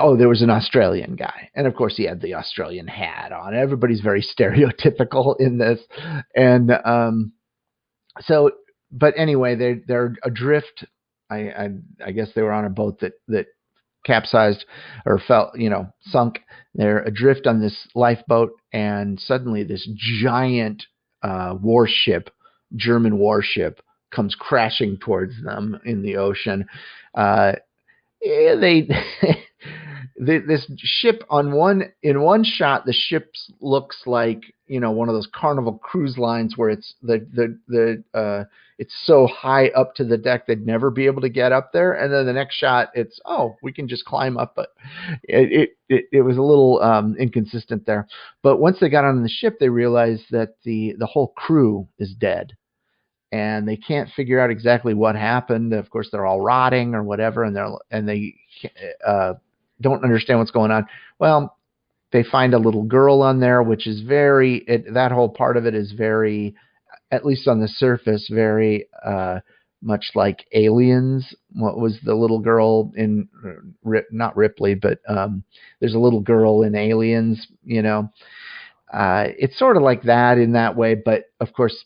[0.00, 3.54] oh, there was an Australian guy, and of course he had the Australian hat on.
[3.54, 5.80] Everybody's very stereotypical in this,
[6.34, 7.32] and um,
[8.20, 8.50] so,
[8.92, 10.84] but anyway, they they're adrift.
[11.30, 11.68] I, I
[12.06, 13.46] I guess they were on a boat that that
[14.04, 14.64] capsized
[15.06, 16.40] or fell, you know, sunk.
[16.74, 20.84] They're adrift on this lifeboat, and suddenly this giant
[21.22, 22.30] uh, warship,
[22.74, 26.66] German warship, comes crashing towards them in the ocean.
[27.14, 27.52] Uh,
[28.20, 28.88] they
[30.24, 35.08] the, this ship on one in one shot the ship looks like you know one
[35.08, 38.44] of those carnival cruise lines where it's the the the uh
[38.78, 41.92] it's so high up to the deck they'd never be able to get up there.
[41.92, 44.54] And then the next shot it's oh we can just climb up.
[44.54, 44.68] But
[45.24, 48.06] it it it, it was a little um inconsistent there.
[48.42, 52.14] But once they got on the ship they realized that the the whole crew is
[52.14, 52.56] dead.
[53.32, 55.72] And they can't figure out exactly what happened.
[55.72, 58.34] Of course they're all rotting or whatever and they're and they
[59.06, 59.34] uh
[59.82, 60.86] don't understand what's going on.
[61.18, 61.56] Well,
[62.12, 65.66] they find a little girl on there, which is very it, that whole part of
[65.66, 66.54] it is very,
[67.10, 69.40] at least on the surface, very uh,
[69.80, 71.34] much like Aliens.
[71.52, 73.28] What was the little girl in
[74.10, 75.42] not Ripley, but um,
[75.80, 77.46] there's a little girl in Aliens.
[77.64, 78.10] You know,
[78.92, 81.84] uh, it's sort of like that in that way, but of course.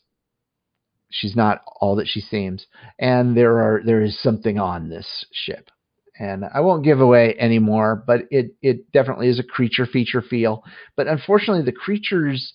[1.08, 2.66] She's not all that she seems,
[2.98, 5.70] and there are there is something on this ship
[6.18, 10.64] and I won't give away anymore, but it it definitely is a creature feature feel.
[10.96, 12.54] But unfortunately, the creatures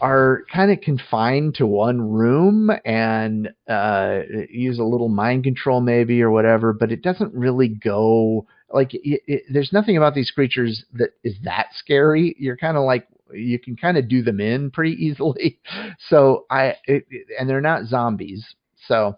[0.00, 6.22] are kind of confined to one room and uh, use a little mind control maybe
[6.22, 10.84] or whatever, but it doesn't really go like it, it, there's nothing about these creatures
[10.94, 12.34] that is that scary.
[12.38, 15.58] You're kind of like you can kind of do them in pretty easily.
[16.08, 17.04] So I it,
[17.38, 18.44] and they're not zombies,
[18.90, 19.16] so,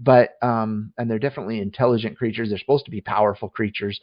[0.00, 2.48] but um, and they're definitely intelligent creatures.
[2.48, 4.00] They're supposed to be powerful creatures.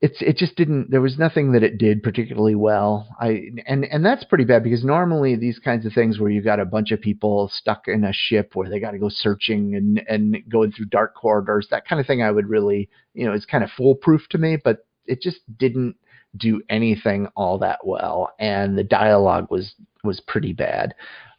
[0.00, 0.90] It's it just didn't.
[0.90, 3.06] There was nothing that it did particularly well.
[3.20, 6.58] I and and that's pretty bad because normally these kinds of things where you got
[6.60, 10.02] a bunch of people stuck in a ship where they got to go searching and
[10.08, 13.46] and going through dark corridors, that kind of thing, I would really you know it's
[13.46, 14.56] kind of foolproof to me.
[14.62, 15.96] But it just didn't
[16.36, 20.94] do anything all that well, and the dialogue was was pretty bad.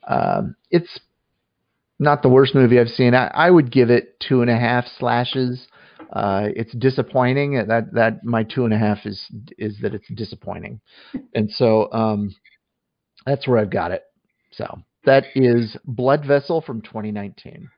[0.08, 1.00] Um, it's
[2.00, 3.14] not the worst movie I've seen.
[3.14, 5.68] I, I would give it two and a half slashes.
[6.12, 7.66] Uh, it's disappointing.
[7.68, 9.26] That that my two and a half is
[9.58, 10.80] is that it's disappointing,
[11.36, 12.36] and so um,
[13.26, 14.04] that's where I've got it.
[14.52, 17.70] So that is Blood Vessel from 2019.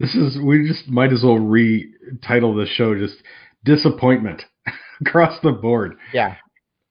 [0.00, 3.22] This is we just might as well retitle the show just
[3.64, 4.42] disappointment
[5.00, 5.96] across the board.
[6.12, 6.36] Yeah.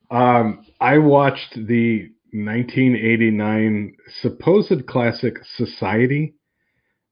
[0.09, 6.33] Um, I watched the 1989 supposed classic Society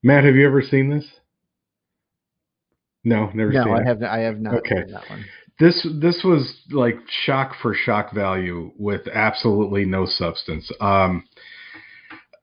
[0.03, 1.05] Matt, have you ever seen this?
[3.03, 3.87] No, never no, seen I it.
[3.87, 4.83] have I have not okay.
[4.91, 5.25] that one.
[5.59, 10.71] This this was like shock for shock value with absolutely no substance.
[10.79, 11.23] Um,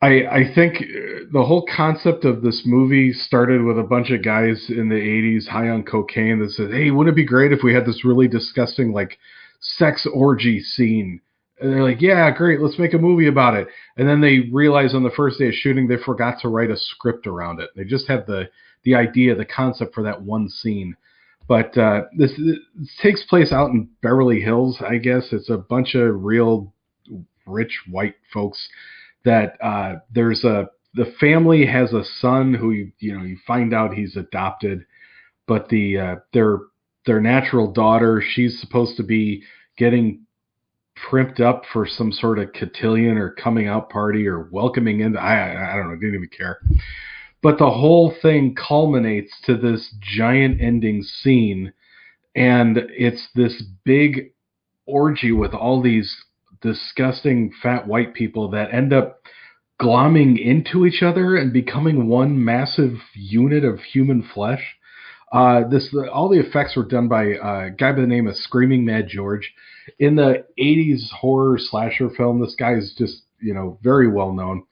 [0.03, 4.23] I I think uh, the whole concept of this movie started with a bunch of
[4.23, 7.63] guys in the 80s high on cocaine that said, "Hey, wouldn't it be great if
[7.63, 9.19] we had this really disgusting like
[9.61, 11.21] sex orgy scene
[11.61, 13.69] and they're like, yeah, great, let's make a movie about it.
[13.97, 16.77] And then they realize on the first day of shooting they forgot to write a
[16.77, 17.71] script around it.
[17.77, 18.49] They just had the
[18.85, 20.97] the idea, the concept for that one scene.
[21.49, 22.59] But uh, this, this
[23.03, 25.33] takes place out in Beverly Hills, I guess.
[25.33, 26.73] It's a bunch of real
[27.47, 28.69] rich white folks
[29.25, 33.75] that uh, there's a the family has a son who you, you know you find
[33.75, 34.85] out he's adopted,
[35.47, 36.59] but the uh, their
[37.07, 39.43] their natural daughter she's supposed to be
[39.77, 40.21] getting
[41.09, 45.17] primped up for some sort of cotillion or coming out party or welcoming in.
[45.17, 46.61] I I don't know, didn't even care.
[47.43, 51.73] But the whole thing culminates to this giant ending scene,
[52.35, 54.33] and it's this big
[54.87, 56.25] orgy with all these
[56.61, 59.21] disgusting fat white people that end up
[59.81, 64.77] glomming into each other and becoming one massive unit of human flesh.
[65.33, 68.85] Uh, this all the effects were done by a guy by the name of Screaming
[68.85, 69.53] Mad George.
[69.99, 74.65] In the '80s horror slasher film, this guy is just you know very well known.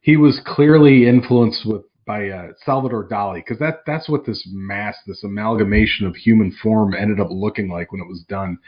[0.00, 4.96] He was clearly influenced with by uh, Salvador Dali because that that's what this mass,
[5.06, 8.58] this amalgamation of human form ended up looking like when it was done.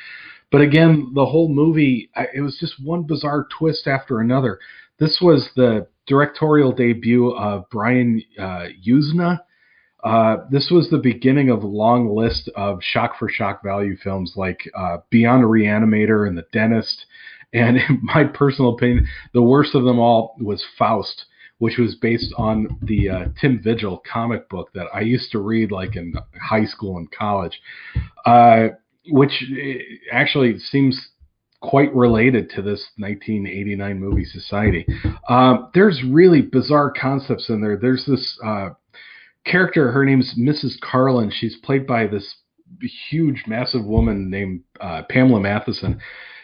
[0.51, 4.59] But again, the whole movie, it was just one bizarre twist after another.
[4.99, 9.41] This was the directorial debut of Brian uh, Yuzna
[10.07, 14.35] uh, this was the beginning of a long list of shock for shock value films
[14.37, 17.07] like uh, Beyond Reanimator and The Dentist.
[17.53, 21.27] And in my personal opinion, the worst of them all was Faust,
[21.59, 25.73] which was based on the uh, Tim Vigil comic book that I used to read
[25.73, 27.61] like in high school and college.
[28.25, 28.69] Uh,
[29.09, 29.79] which eh,
[30.13, 31.11] actually seems
[31.61, 34.87] quite related to this 1989 movie Society.
[35.29, 37.77] Um, there's really bizarre concepts in there.
[37.77, 38.71] There's this uh,
[39.47, 39.93] character.
[39.93, 40.81] Her name's Mrs.
[40.81, 41.31] Carlin.
[41.31, 42.37] She's played by this
[43.11, 46.01] huge, massive woman named uh, Pamela Matheson.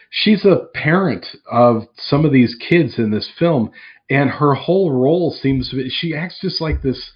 [0.09, 3.71] She's a parent of some of these kids in this film,
[4.09, 7.11] and her whole role seems to be, she acts just like this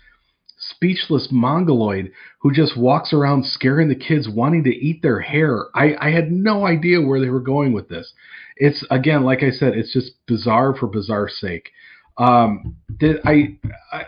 [0.59, 5.95] speechless mongoloid who just walks around scaring the kids wanting to eat their hair i
[6.01, 8.11] i had no idea where they were going with this
[8.55, 11.69] it's again like i said it's just bizarre for bizarre sake
[12.17, 13.55] um did i
[13.91, 14.03] i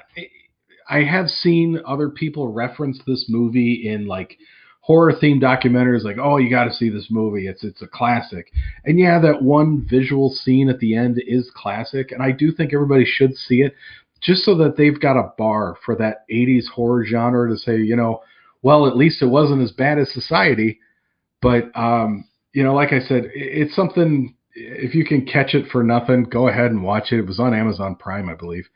[0.89, 4.37] i have seen other people reference this movie in like
[4.81, 8.51] horror themed documentaries like oh you got to see this movie it's it's a classic
[8.85, 12.73] and yeah that one visual scene at the end is classic and i do think
[12.73, 13.73] everybody should see it
[14.21, 17.95] just so that they've got a bar for that 80s horror genre to say, you
[17.95, 18.21] know,
[18.61, 20.79] well, at least it wasn't as bad as Society.
[21.41, 25.83] But, um, you know, like I said, it's something, if you can catch it for
[25.83, 27.19] nothing, go ahead and watch it.
[27.19, 28.67] It was on Amazon Prime, I believe.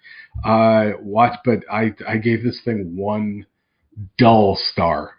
[0.44, 3.46] Uh, watch, but I, I gave this thing one
[4.18, 5.16] dull star.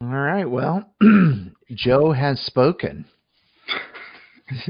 [0.00, 0.44] All right.
[0.44, 0.92] Well,
[1.74, 3.06] Joe has spoken.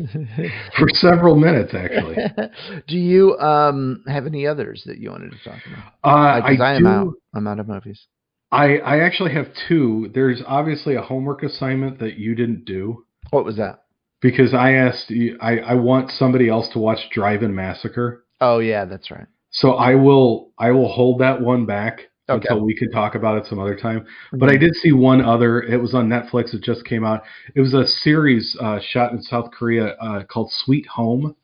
[0.78, 2.16] for several minutes actually.
[2.88, 5.92] do you um, have any others that you wanted to talk about?
[6.02, 7.14] Uh, I, I am do, out.
[7.34, 8.07] I'm out of movies.
[8.53, 10.11] I I actually have two.
[10.14, 13.05] There's obviously a homework assignment that you didn't do.
[13.30, 13.84] What was that?
[14.20, 18.24] Because I asked you, I I want somebody else to watch Drive-In Massacre.
[18.40, 19.26] Oh yeah, that's right.
[19.51, 22.44] So I will I will hold that one back Okay.
[22.49, 24.05] until we can talk about it some other time.
[24.32, 25.62] But I did see one other.
[25.62, 26.55] It was on Netflix.
[26.55, 27.22] It just came out.
[27.55, 31.36] It was a series uh, shot in South Korea uh, called Sweet Home,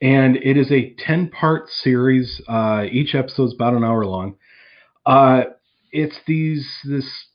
[0.00, 2.40] and it is a ten-part series.
[2.48, 4.34] Uh, each episode's about an hour long.
[5.92, 7.26] It's these this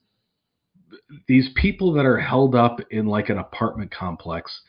[1.28, 4.62] these people that are held up in like an apartment complex.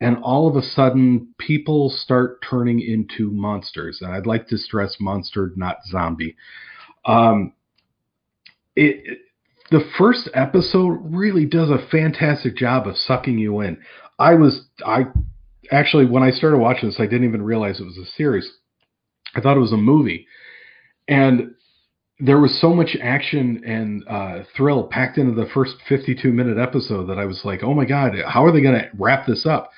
[0.00, 4.00] And all of a sudden, people start turning into monsters.
[4.00, 6.36] And I'd like to stress monster, not zombie.
[7.04, 7.52] Um,
[8.74, 9.18] it
[9.70, 13.78] the first episode really does a fantastic job of sucking you in.
[14.18, 15.06] I was I
[15.70, 18.50] actually when I started watching this, I didn't even realize it was a series.
[19.34, 20.26] I thought it was a movie,
[21.08, 21.54] and
[22.24, 27.06] there was so much action and uh, thrill packed into the first 52 minute episode
[27.06, 29.70] that I was like, oh my god, how are they going to wrap this up?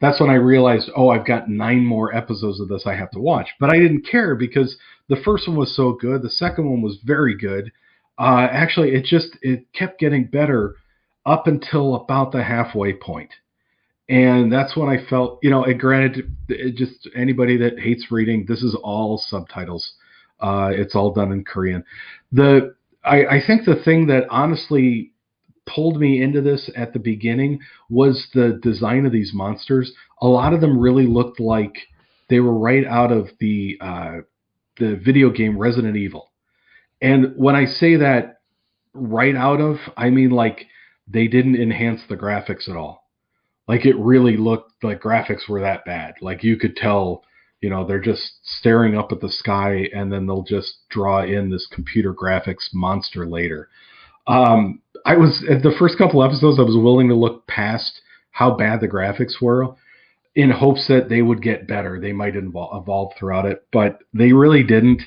[0.00, 3.20] That's when I realized, oh, I've got nine more episodes of this I have to
[3.20, 3.50] watch.
[3.60, 4.76] But I didn't care because
[5.08, 6.22] the first one was so good.
[6.22, 7.70] The second one was very good.
[8.18, 10.74] Uh, actually, it just it kept getting better
[11.24, 13.30] up until about the halfway point.
[14.08, 16.34] and that's when I felt, you know, it granted,
[16.74, 19.94] just anybody that hates reading, this is all subtitles.
[20.42, 21.84] Uh, it's all done in Korean.
[22.32, 22.74] The
[23.04, 25.12] I, I think the thing that honestly
[25.66, 29.92] pulled me into this at the beginning was the design of these monsters.
[30.20, 31.76] A lot of them really looked like
[32.28, 34.16] they were right out of the uh,
[34.78, 36.32] the video game Resident Evil.
[37.00, 38.40] And when I say that
[38.94, 40.66] right out of, I mean like
[41.08, 43.08] they didn't enhance the graphics at all.
[43.68, 46.14] Like it really looked like graphics were that bad.
[46.20, 47.24] Like you could tell,
[47.62, 51.48] you know, they're just staring up at the sky and then they'll just draw in
[51.48, 53.68] this computer graphics monster later.
[54.26, 58.02] Um, I was at the first couple episodes, I was willing to look past
[58.32, 59.74] how bad the graphics were
[60.34, 62.00] in hopes that they would get better.
[62.00, 65.02] They might evolve, throughout it, but they really didn't.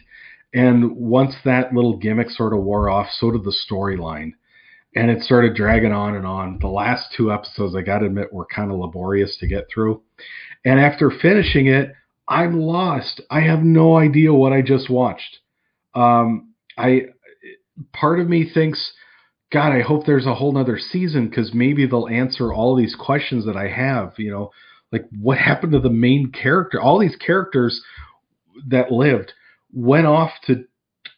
[0.53, 4.31] And once that little gimmick sort of wore off, so did the storyline.
[4.95, 6.59] And it started dragging on and on.
[6.59, 10.01] The last two episodes, I got to admit, were kind of laborious to get through.
[10.63, 11.93] And after finishing it,
[12.28, 13.21] I'm lost.
[13.30, 15.39] I have no idea what I just watched.
[15.93, 17.07] Um, I
[17.93, 18.93] part of me thinks,
[19.51, 23.45] God, I hope there's a whole nother season because maybe they'll answer all these questions
[23.45, 24.13] that I have.
[24.17, 24.51] You know,
[24.91, 26.82] like what happened to the main character?
[26.82, 27.82] All these characters
[28.67, 29.34] that lived
[29.73, 30.65] went off to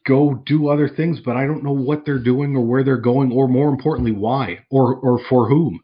[0.05, 3.31] go do other things, but I don't know what they're doing or where they're going,
[3.31, 5.81] or more importantly, why or or for whom.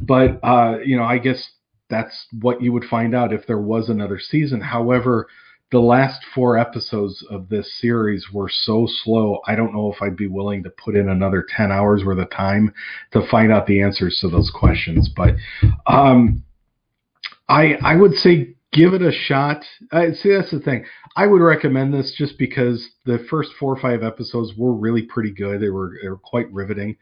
[0.00, 1.50] But uh, you know, I guess
[1.88, 4.60] that's what you would find out if there was another season.
[4.60, 5.28] However,
[5.70, 9.40] the last four episodes of this series were so slow.
[9.46, 12.30] I don't know if I'd be willing to put in another 10 hours worth of
[12.30, 12.72] time
[13.12, 15.08] to find out the answers to those questions.
[15.08, 15.34] But
[15.86, 16.44] um,
[17.48, 19.64] I I would say give it a shot.
[19.92, 20.84] I see that's the thing.
[21.16, 25.32] I would recommend this just because the first four or five episodes were really pretty
[25.32, 25.60] good.
[25.60, 26.96] They were they were quite riveting,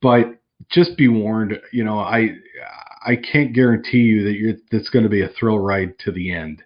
[0.00, 1.60] but just be warned.
[1.72, 2.30] You know, I
[3.08, 6.30] I can't guarantee you that you're that's going to be a thrill ride to the
[6.32, 6.62] end.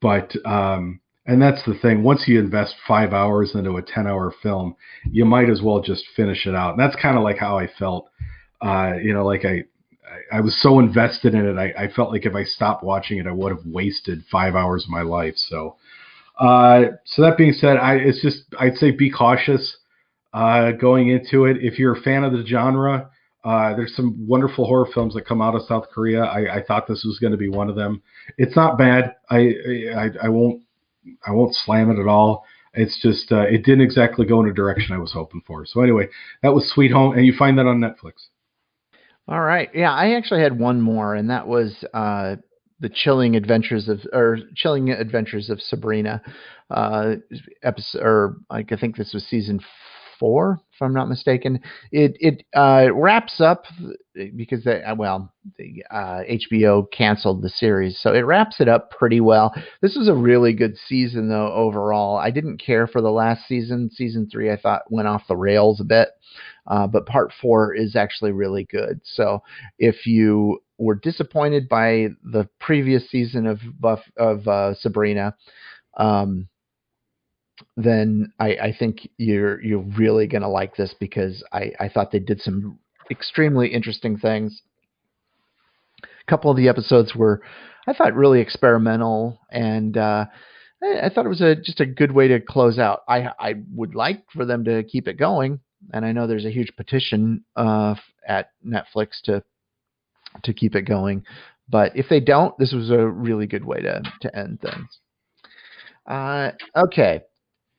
[0.00, 2.04] But um, And that's the thing.
[2.04, 4.76] Once you invest five hours into a 10 hour film,
[5.10, 6.70] you might as well just finish it out.
[6.70, 8.08] And that's kind of like how I felt.
[8.60, 9.64] Uh, you know, like I,
[10.32, 11.58] I was so invested in it.
[11.58, 14.84] I, I, felt like if I stopped watching it, I would have wasted five hours
[14.84, 15.34] of my life.
[15.36, 15.76] So,
[16.38, 19.76] uh, so that being said, I, it's just, I'd say be cautious,
[20.32, 21.58] uh, going into it.
[21.60, 23.10] If you're a fan of the genre,
[23.46, 26.24] uh, there's some wonderful horror films that come out of South Korea.
[26.24, 28.02] I, I thought this was going to be one of them.
[28.38, 29.14] It's not bad.
[29.30, 29.54] I,
[29.96, 30.62] I, I won't
[31.24, 32.44] I won't slam it at all.
[32.74, 35.64] It's just uh, it didn't exactly go in a direction I was hoping for.
[35.64, 36.08] So anyway,
[36.42, 38.26] that was Sweet Home, and you find that on Netflix.
[39.28, 42.36] All right, yeah, I actually had one more, and that was uh,
[42.80, 46.20] the Chilling Adventures of or Chilling Adventures of Sabrina,
[46.70, 47.14] uh,
[47.62, 49.60] episode or like I think this was season
[50.18, 51.60] four, if I'm not mistaken.
[51.92, 53.64] It it uh, wraps up
[54.36, 58.90] because they uh, well the uh, HBO canceled the series, so it wraps it up
[58.90, 59.54] pretty well.
[59.82, 62.16] This was a really good season though overall.
[62.16, 63.90] I didn't care for the last season.
[63.90, 66.08] Season three I thought went off the rails a bit,
[66.66, 69.00] uh, but part four is actually really good.
[69.04, 69.42] So
[69.78, 75.34] if you were disappointed by the previous season of Buff of uh, Sabrina.
[75.96, 76.48] Um,
[77.76, 82.18] then I, I think you're you're really gonna like this because I, I thought they
[82.18, 82.78] did some
[83.10, 84.62] extremely interesting things.
[86.02, 87.42] A couple of the episodes were
[87.86, 90.26] I thought really experimental and uh,
[90.82, 93.02] I, I thought it was a just a good way to close out.
[93.08, 95.60] I I would like for them to keep it going,
[95.92, 97.94] and I know there's a huge petition uh,
[98.26, 99.42] at Netflix to
[100.42, 101.24] to keep it going.
[101.68, 105.00] But if they don't, this was a really good way to to end things.
[106.06, 107.22] Uh, okay,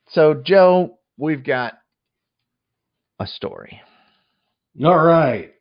[0.10, 1.74] so, Joe, we've got
[3.20, 3.82] a story.
[4.84, 5.54] All right.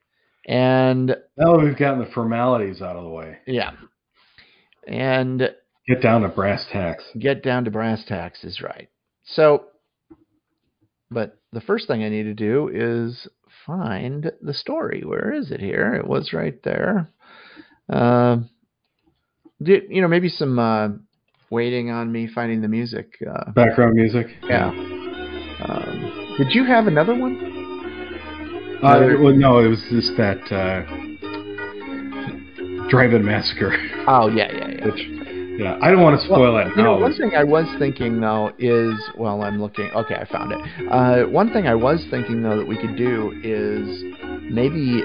[0.47, 3.39] And now we've gotten the formalities out of the way.
[3.47, 3.73] Yeah.
[4.87, 5.51] And
[5.89, 7.05] get down to brass tacks.
[7.19, 8.89] Get down to brass tacks is right.
[9.25, 9.65] So,
[11.11, 13.29] but the first thing I need to do is
[13.67, 15.03] find the story.
[15.05, 15.95] Where is it here?
[15.95, 17.09] It was right there.
[17.89, 18.39] Uh,
[19.59, 20.89] you know, maybe some uh,
[21.51, 23.17] waiting on me finding the music.
[23.29, 24.29] Uh, Background music.
[24.49, 24.69] Yeah.
[24.69, 27.37] Um, did you have another one?
[28.83, 30.83] Uh, well, no, it was just that uh,
[32.89, 33.75] Drive-In Massacre.
[34.07, 34.85] Oh yeah, yeah, yeah.
[34.85, 35.09] Which,
[35.59, 36.77] yeah, I don't want to spoil well, that.
[36.77, 39.91] You know, one thing I was thinking though is, well, I'm looking.
[39.95, 40.61] Okay, I found it.
[40.91, 44.05] Uh, one thing I was thinking though that we could do is
[44.51, 45.03] maybe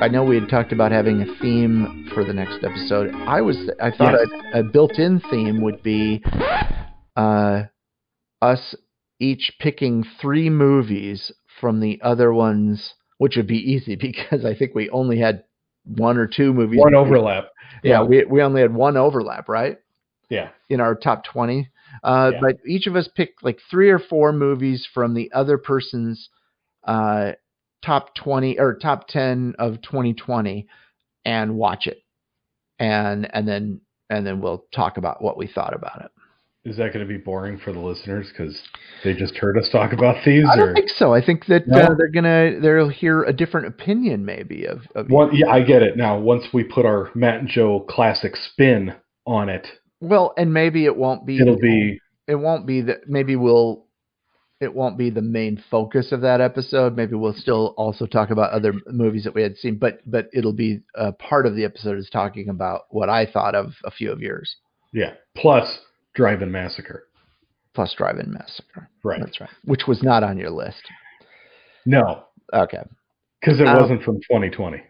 [0.00, 3.14] I know we had talked about having a theme for the next episode.
[3.14, 4.42] I was I thought yes.
[4.54, 6.22] a, a, built-in theme would be
[7.16, 7.64] uh,
[8.40, 8.74] us
[9.18, 11.30] each picking three movies
[11.60, 15.44] from the other ones, which would be easy because I think we only had
[15.84, 16.80] one or two movies.
[16.80, 17.48] One overlap.
[17.82, 19.78] Yeah, yeah, we we only had one overlap, right?
[20.30, 20.50] Yeah.
[20.70, 21.70] In our top twenty,
[22.02, 22.40] uh, yeah.
[22.40, 26.30] but each of us picked like three or four movies from the other person's
[26.84, 27.32] uh,
[27.84, 30.66] top 20 or top 10 of 2020
[31.24, 32.02] and watch it.
[32.78, 36.10] And and then and then we'll talk about what we thought about it.
[36.64, 38.60] Is that going to be boring for the listeners because
[39.04, 41.14] they just heard us talk about these i don't think so.
[41.14, 41.78] I think that no?
[41.78, 45.82] uh, they're gonna they'll hear a different opinion maybe of, of One, yeah i get
[45.82, 45.96] it.
[45.96, 48.94] Now once we put our matt and joe classic spin
[49.26, 49.66] on it
[50.00, 53.84] well and maybe it won't be it'll be it won't be that maybe we'll
[54.60, 56.94] it won't be the main focus of that episode.
[56.94, 60.52] Maybe we'll still also talk about other movies that we had seen, but but it'll
[60.52, 64.12] be a part of the episode is talking about what I thought of a few
[64.12, 64.54] of yours.
[64.92, 65.14] Yeah.
[65.34, 65.80] Plus
[66.14, 67.04] Drive-In Massacre.
[67.74, 68.90] Plus Drive-In Massacre.
[69.02, 69.20] Right.
[69.20, 69.50] That's right.
[69.64, 70.82] Which was not on your list.
[71.86, 72.24] No.
[72.52, 72.82] Okay.
[73.40, 74.82] Because it um, wasn't from 2020.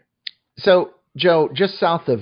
[0.57, 2.19] So Joe, just south of,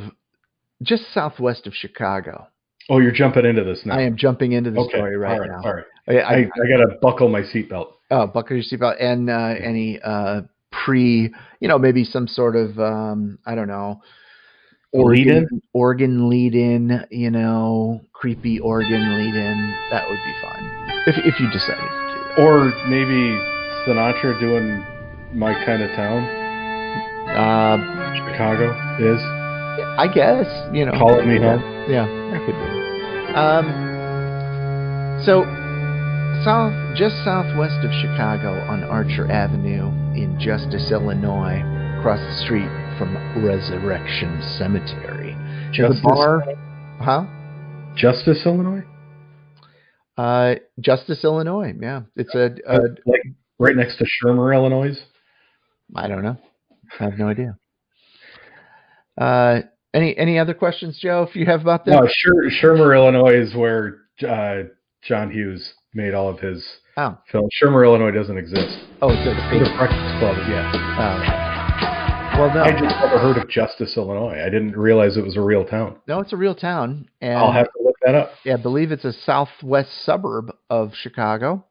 [0.84, 2.48] just southwest of Chicago.
[2.90, 3.96] Oh, you're jumping into this now.
[3.96, 4.98] I am jumping into the okay.
[4.98, 5.62] story right, all right now.
[5.64, 5.86] All right.
[6.08, 7.92] I, I, I, I got to buckle my seatbelt.
[8.10, 12.80] Oh, buckle your seatbelt and uh, any uh, pre, you know, maybe some sort of,
[12.80, 14.02] um, I don't know,
[14.92, 15.62] organ, lead in?
[15.74, 19.76] organ lead in, you know, creepy organ lead in.
[19.92, 22.42] That would be fun if if you decided to do that.
[22.42, 23.38] Or maybe
[23.86, 24.84] Sinatra doing
[25.38, 26.24] my kind of town.
[27.30, 29.39] Uh, Chicago is.
[29.82, 30.92] I guess you know.
[30.94, 31.62] Calling me home.
[31.90, 33.36] Yeah, that could be.
[33.36, 33.90] Um.
[35.26, 35.44] So
[36.44, 41.62] south, just southwest of Chicago on Archer Avenue in Justice, Illinois,
[42.00, 45.36] across the street from Resurrection Cemetery.
[45.74, 46.44] Justice, the bar,
[47.02, 47.26] huh?
[47.96, 48.84] Justice, Illinois.
[50.18, 51.74] Uh, Justice, Illinois.
[51.80, 53.22] Yeah, it's a, a like
[53.58, 54.98] right next to Shermer, Illinois.
[55.96, 56.38] I don't know.
[57.00, 57.58] I have no idea.
[59.20, 59.62] Uh,
[59.94, 61.24] any any other questions, Joe?
[61.30, 61.92] If you have about that?
[61.92, 63.98] No, Sher- Shermer, Illinois is where
[64.28, 64.64] uh,
[65.04, 66.66] John Hughes made all of his
[66.98, 67.18] Oh.
[67.32, 67.50] films.
[67.62, 68.78] Shermer, Illinois doesn't exist.
[69.02, 70.72] Oh, it's a The Breakfast Club, yeah.
[71.00, 72.40] Oh.
[72.40, 74.42] Well, no, I just never heard of Justice, Illinois.
[74.42, 75.98] I didn't realize it was a real town.
[76.08, 78.32] no, it's a real town, and I'll have to look that up.
[78.46, 81.66] yeah, I believe it's a southwest suburb of Chicago,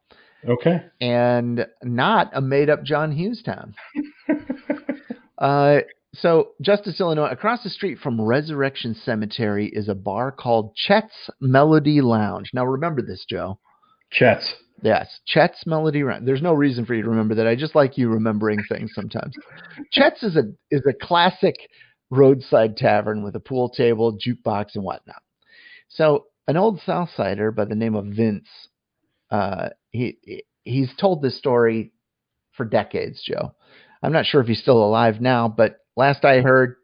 [0.47, 0.83] Okay.
[1.01, 3.73] and not a made-up John Hughes town.
[5.37, 5.79] Uh,
[6.21, 12.01] so, Justice, Illinois, across the street from Resurrection Cemetery is a bar called Chet's Melody
[12.01, 12.51] Lounge.
[12.53, 13.59] Now, remember this, Joe.
[14.11, 14.53] Chet's.
[14.81, 16.25] Yes, Chet's Melody Lounge.
[16.25, 17.47] There's no reason for you to remember that.
[17.47, 19.33] I just like you remembering things sometimes.
[19.91, 21.55] Chet's is a is a classic
[22.09, 25.21] roadside tavern with a pool table, jukebox, and whatnot.
[25.89, 28.47] So, an old Southsider by the name of Vince,
[29.31, 31.91] uh, he he's told this story
[32.53, 33.53] for decades, Joe.
[34.01, 36.75] I'm not sure if he's still alive now, but last I heard,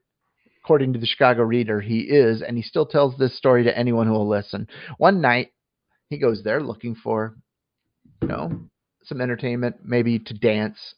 [0.64, 4.08] according to the Chicago Reader, he is, and he still tells this story to anyone
[4.08, 4.68] who will listen.
[4.98, 5.52] One night,
[6.10, 7.36] he goes there looking for,
[8.22, 8.70] you know,
[9.04, 10.96] some entertainment, maybe to dance.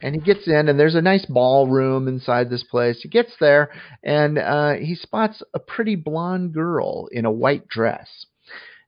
[0.00, 3.00] And he gets in, and there's a nice ballroom inside this place.
[3.02, 3.70] He gets there,
[4.02, 8.26] and uh, he spots a pretty blonde girl in a white dress.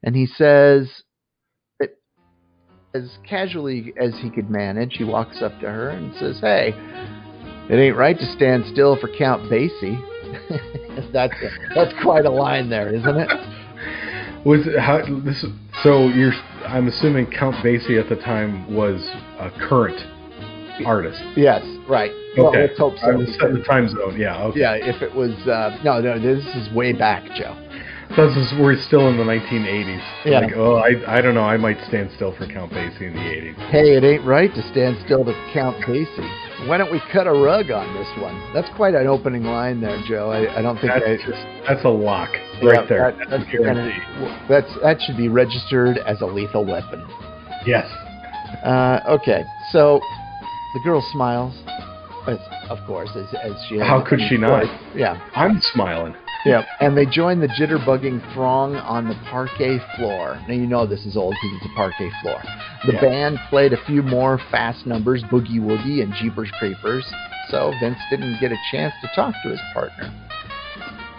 [0.03, 1.03] And he says,
[2.95, 6.73] as casually as he could manage, he walks up to her and says, Hey,
[7.69, 9.99] it ain't right to stand still for Count Basie.
[11.13, 11.35] that's
[11.75, 13.29] that's quite a line there, isn't it?
[14.45, 15.45] Was how this?
[15.83, 16.33] So you're.
[16.67, 19.01] I'm assuming Count Basie at the time was
[19.39, 19.99] a current
[20.87, 21.21] artist.
[21.37, 22.11] Yes, right.
[22.37, 22.63] Well, Okay.
[22.63, 23.25] let's hope so.
[23.39, 24.19] Set the time zone.
[24.19, 24.43] Yeah.
[24.45, 24.61] Okay.
[24.61, 27.55] Yeah, if it was uh, no, no, this is way back, Joe.
[28.17, 30.03] This is we're still in the 1980s.
[30.27, 30.41] Yeah.
[30.41, 31.45] Like, oh, I I don't know.
[31.45, 33.55] I might stand still for Count Basie in the 80s.
[33.71, 36.69] Hey, it ain't right to stand still to Count Basie.
[36.69, 38.35] Why don't we cut a rug on this one?
[38.53, 40.31] That's quite an opening line there, Joe.
[40.31, 40.99] I, I don't think I.
[40.99, 42.31] That's just that's a lock
[42.61, 43.13] Yeah, right there.
[43.17, 47.07] that- that's that's, that's that should be registered as a lethal weapon.
[47.65, 47.87] Yes.
[48.65, 50.01] Uh, okay, so
[50.75, 51.55] the girl smiles,
[52.69, 53.79] of course, as, as she.
[53.79, 54.65] How could she not?
[54.95, 56.15] Yeah, I'm smiling.
[56.45, 56.65] yeah.
[56.81, 60.39] And they join the jitterbugging throng on the parquet floor.
[60.49, 62.41] Now you know this is old because it's a parquet floor.
[62.87, 63.01] The Yeah.
[63.01, 67.05] band played a few more fast numbers, Boogie Woogie and Jeepers Creepers.
[67.51, 70.13] So Vince didn't get a chance to talk to his partner.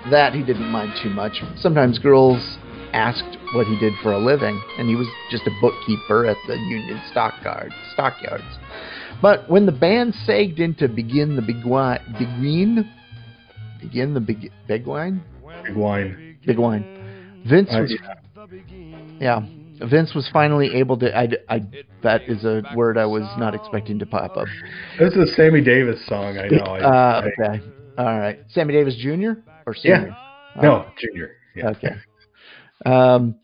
[0.10, 1.44] That he didn't mind too much.
[1.58, 2.58] Sometimes girls
[2.94, 6.56] asked what he did for a living, and he was just a bookkeeper at the
[6.58, 8.44] Union Stockyard, Stockyards.
[9.22, 12.90] But when the band sagged into begin the big wine, begin,
[13.80, 15.22] begin the big big wine,
[15.64, 16.38] Big wine.
[16.46, 17.94] big wine, Vince Uh, was
[19.20, 19.42] yeah.
[19.84, 21.16] Vince was finally able to.
[21.18, 21.62] I, I
[22.04, 24.48] that is a word I was not expecting to pop up.
[25.00, 26.38] This is a Sammy Davis song.
[26.38, 26.64] I know.
[26.64, 27.62] Uh, okay,
[27.98, 28.40] all right.
[28.50, 29.32] Sammy Davis Jr.
[29.66, 30.16] or Senior?
[30.62, 31.32] no, Junior.
[31.56, 31.70] Yeah.
[31.70, 31.96] Okay.
[32.86, 33.36] Um.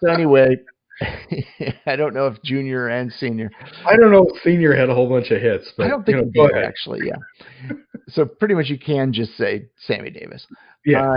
[0.00, 0.56] So anyway,
[1.86, 3.50] I don't know if Junior and Senior.
[3.86, 4.26] I don't know.
[4.28, 6.48] if Senior had a whole bunch of hits, but I don't think you know, go
[6.48, 6.68] did ahead.
[6.68, 7.00] actually.
[7.06, 7.76] Yeah.
[8.08, 10.46] so pretty much you can just say Sammy Davis.
[10.84, 11.12] Yeah.
[11.12, 11.16] Uh,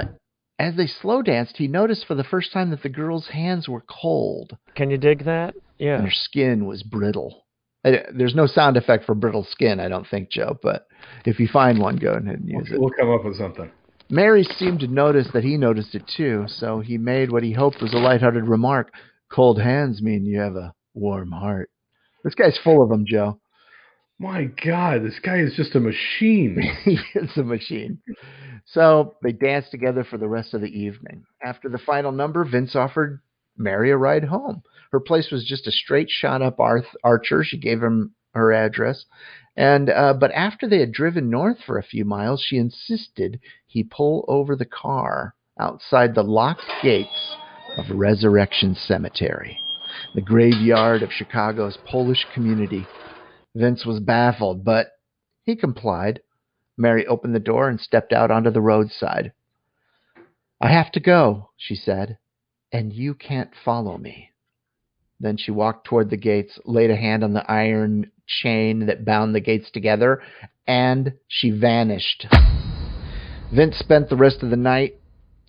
[0.59, 3.83] as they slow danced, he noticed for the first time that the girl's hands were
[3.89, 5.55] cold Can you dig that?
[5.79, 5.95] Yeah.
[5.95, 7.43] and her skin was brittle.
[7.83, 10.57] Uh, There's no sound effect for brittle skin, I don't think, Joe.
[10.61, 10.87] But
[11.25, 12.79] if you find one, go ahead and use it.
[12.79, 13.69] We'll come up with something.
[14.09, 17.81] Mary seemed to notice that he noticed it too, so he made what he hoped
[17.81, 18.93] was a lighthearted remark.
[19.33, 21.71] Cold hands mean you have a warm heart.
[22.23, 23.39] This guy's full of them, Joe.
[24.19, 26.61] My God, this guy is just a machine.
[26.85, 27.97] he is a machine.
[28.65, 31.23] So they danced together for the rest of the evening.
[31.43, 33.21] After the final number, Vince offered
[33.57, 34.61] Mary a ride home.
[34.91, 37.43] Her place was just a straight shot up Arth- Archer.
[37.43, 39.05] She gave him her address.
[39.57, 43.83] And uh, but after they had driven north for a few miles, she insisted he
[43.83, 47.35] pull over the car outside the locked gates
[47.77, 49.59] of Resurrection Cemetery,
[50.13, 52.85] the graveyard of Chicago's Polish community.
[53.55, 54.87] Vince was baffled, but
[55.43, 56.21] he complied.
[56.77, 59.31] Mary opened the door and stepped out onto the roadside.
[60.61, 62.17] I have to go, she said,
[62.71, 64.29] and you can't follow me.
[65.19, 69.33] Then she walked toward the gates, laid a hand on the iron chain that bound
[69.35, 70.21] the gates together,
[70.67, 72.27] and she vanished.
[73.53, 74.99] Vince spent the rest of the night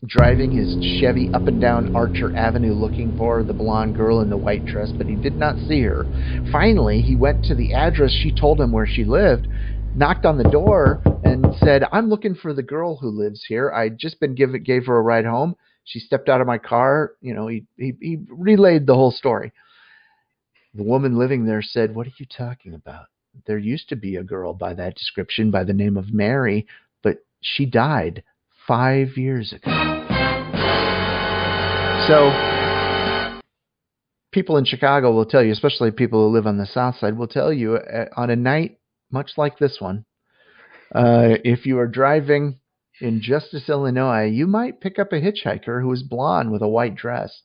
[0.07, 4.37] driving his Chevy up and down Archer Avenue looking for the blonde girl in the
[4.37, 6.07] white dress, but he did not see her.
[6.51, 9.47] Finally, he went to the address she told him where she lived,
[9.95, 13.71] knocked on the door, and said, "I'm looking for the girl who lives here.
[13.73, 15.57] I just been give gave her a ride home.
[15.85, 17.13] She stepped out of my car.
[17.21, 19.53] You know, he he, he relayed the whole story."
[20.75, 23.07] The woman living there said, "What are you talking about?
[23.47, 26.67] There used to be a girl by that description by the name of Mary,
[27.03, 28.23] but she died
[28.67, 29.71] five years ago."
[32.07, 32.31] So
[34.33, 37.29] people in Chicago will tell you, especially people who live on the South Side, will
[37.29, 38.79] tell you uh, on a night
[39.11, 40.05] much like this one,
[40.95, 42.59] uh, if you are driving
[43.01, 46.95] in Justice, Illinois, you might pick up a hitchhiker who is blonde with a white
[46.95, 47.43] dress.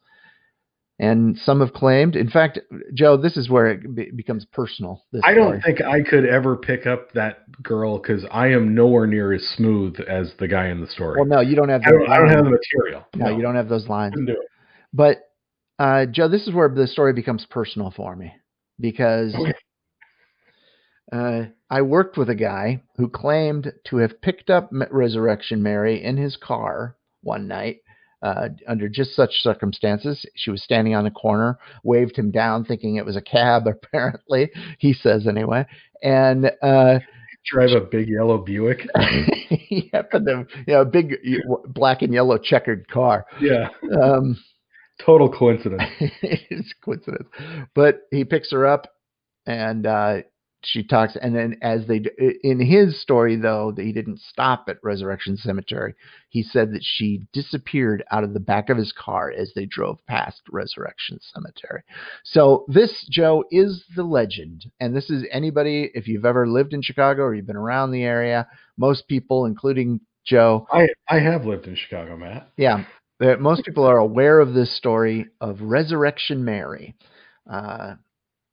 [1.01, 2.59] And some have claimed, in fact,
[2.93, 5.05] Joe, this is where it be- becomes personal.
[5.23, 5.35] I story.
[5.35, 9.41] don't think I could ever pick up that girl because I am nowhere near as
[9.55, 11.15] smooth as the guy in the story.
[11.17, 11.83] Well, no, you don't have.
[11.85, 13.05] I don't, I don't have the material.
[13.15, 14.13] No, you don't have those lines.
[14.93, 15.19] But
[15.79, 18.33] uh, Joe, this is where the story becomes personal for me
[18.77, 19.53] because Okay.
[21.13, 26.17] uh, I worked with a guy who claimed to have picked up Resurrection Mary in
[26.17, 27.77] his car one night.
[28.21, 32.95] Uh, under just such circumstances, she was standing on the corner, waved him down, thinking
[32.95, 33.63] it was a cab.
[33.67, 35.65] Apparently, he says anyway,
[36.03, 36.99] and uh,
[37.45, 38.81] Drive a big yellow Buick.
[39.39, 41.15] he happened to, you know, a big
[41.67, 43.25] black and yellow checkered car.
[43.41, 44.37] Yeah, Um,
[45.03, 45.81] total coincidence.
[46.21, 47.29] it's coincidence.
[47.73, 48.87] But he picks her up
[49.45, 50.17] and uh,
[50.63, 51.15] she talks.
[51.15, 52.03] And then, as they,
[52.43, 55.95] in his story, though, that he didn't stop at Resurrection Cemetery,
[56.29, 60.05] he said that she disappeared out of the back of his car as they drove
[60.07, 61.83] past Resurrection Cemetery.
[62.23, 64.65] So, this, Joe, is the legend.
[64.79, 68.03] And this is anybody, if you've ever lived in Chicago or you've been around the
[68.03, 68.47] area,
[68.77, 72.49] most people, including Joe, I I have lived in Chicago, Matt.
[72.57, 72.83] yeah,
[73.19, 76.95] that most people are aware of this story of Resurrection Mary.
[77.49, 77.95] Uh,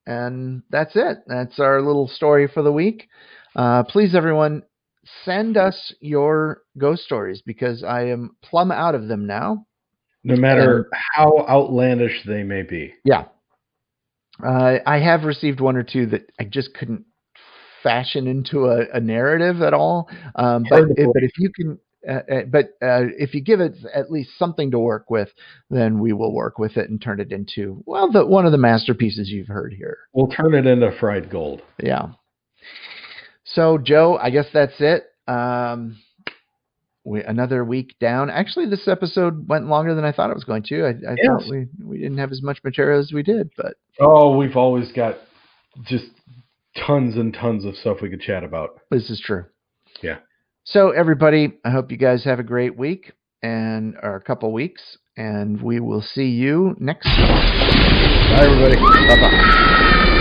[0.07, 1.19] and that's it.
[1.27, 3.09] That's our little story for the week.
[3.55, 4.63] Uh, please, everyone,
[5.25, 9.67] send us your ghost stories because I am plumb out of them now.
[10.25, 12.93] No matter how outlandish they may be.
[13.05, 13.27] Yeah.
[14.45, 17.05] Uh, I have received one or two that I just couldn't
[17.83, 20.11] fashion into a, a narrative at all.
[20.35, 21.79] Um, but, if, but if you can,
[22.09, 25.29] uh, uh, but uh, if you give it at least something to work with,
[25.71, 28.59] then we will work with it and turn it into well, the one of the
[28.59, 29.99] masterpieces you've heard here.
[30.13, 31.63] We'll turn it into fried gold.
[31.83, 32.09] Yeah.
[33.45, 35.05] So Joe, I guess that's it.
[35.29, 35.99] Um,
[37.05, 38.31] we, another week down.
[38.31, 40.85] Actually, this episode went longer than I thought it was going to.
[40.87, 41.27] I, I Yes.
[41.27, 44.91] thought we we didn't have as much material as we did, but Oh, we've always
[44.93, 45.17] got
[45.85, 46.07] just
[46.87, 48.81] tons and tons of stuff we could chat about.
[48.91, 49.47] This is true.
[50.03, 50.19] Yeah.
[50.69, 54.99] So everybody, I hope you guys have a great week and or a couple weeks,
[55.17, 57.05] and we will see you next.
[57.05, 58.33] Time.
[58.33, 59.07] Bye, everybody.
[59.07, 60.16] Bye bye.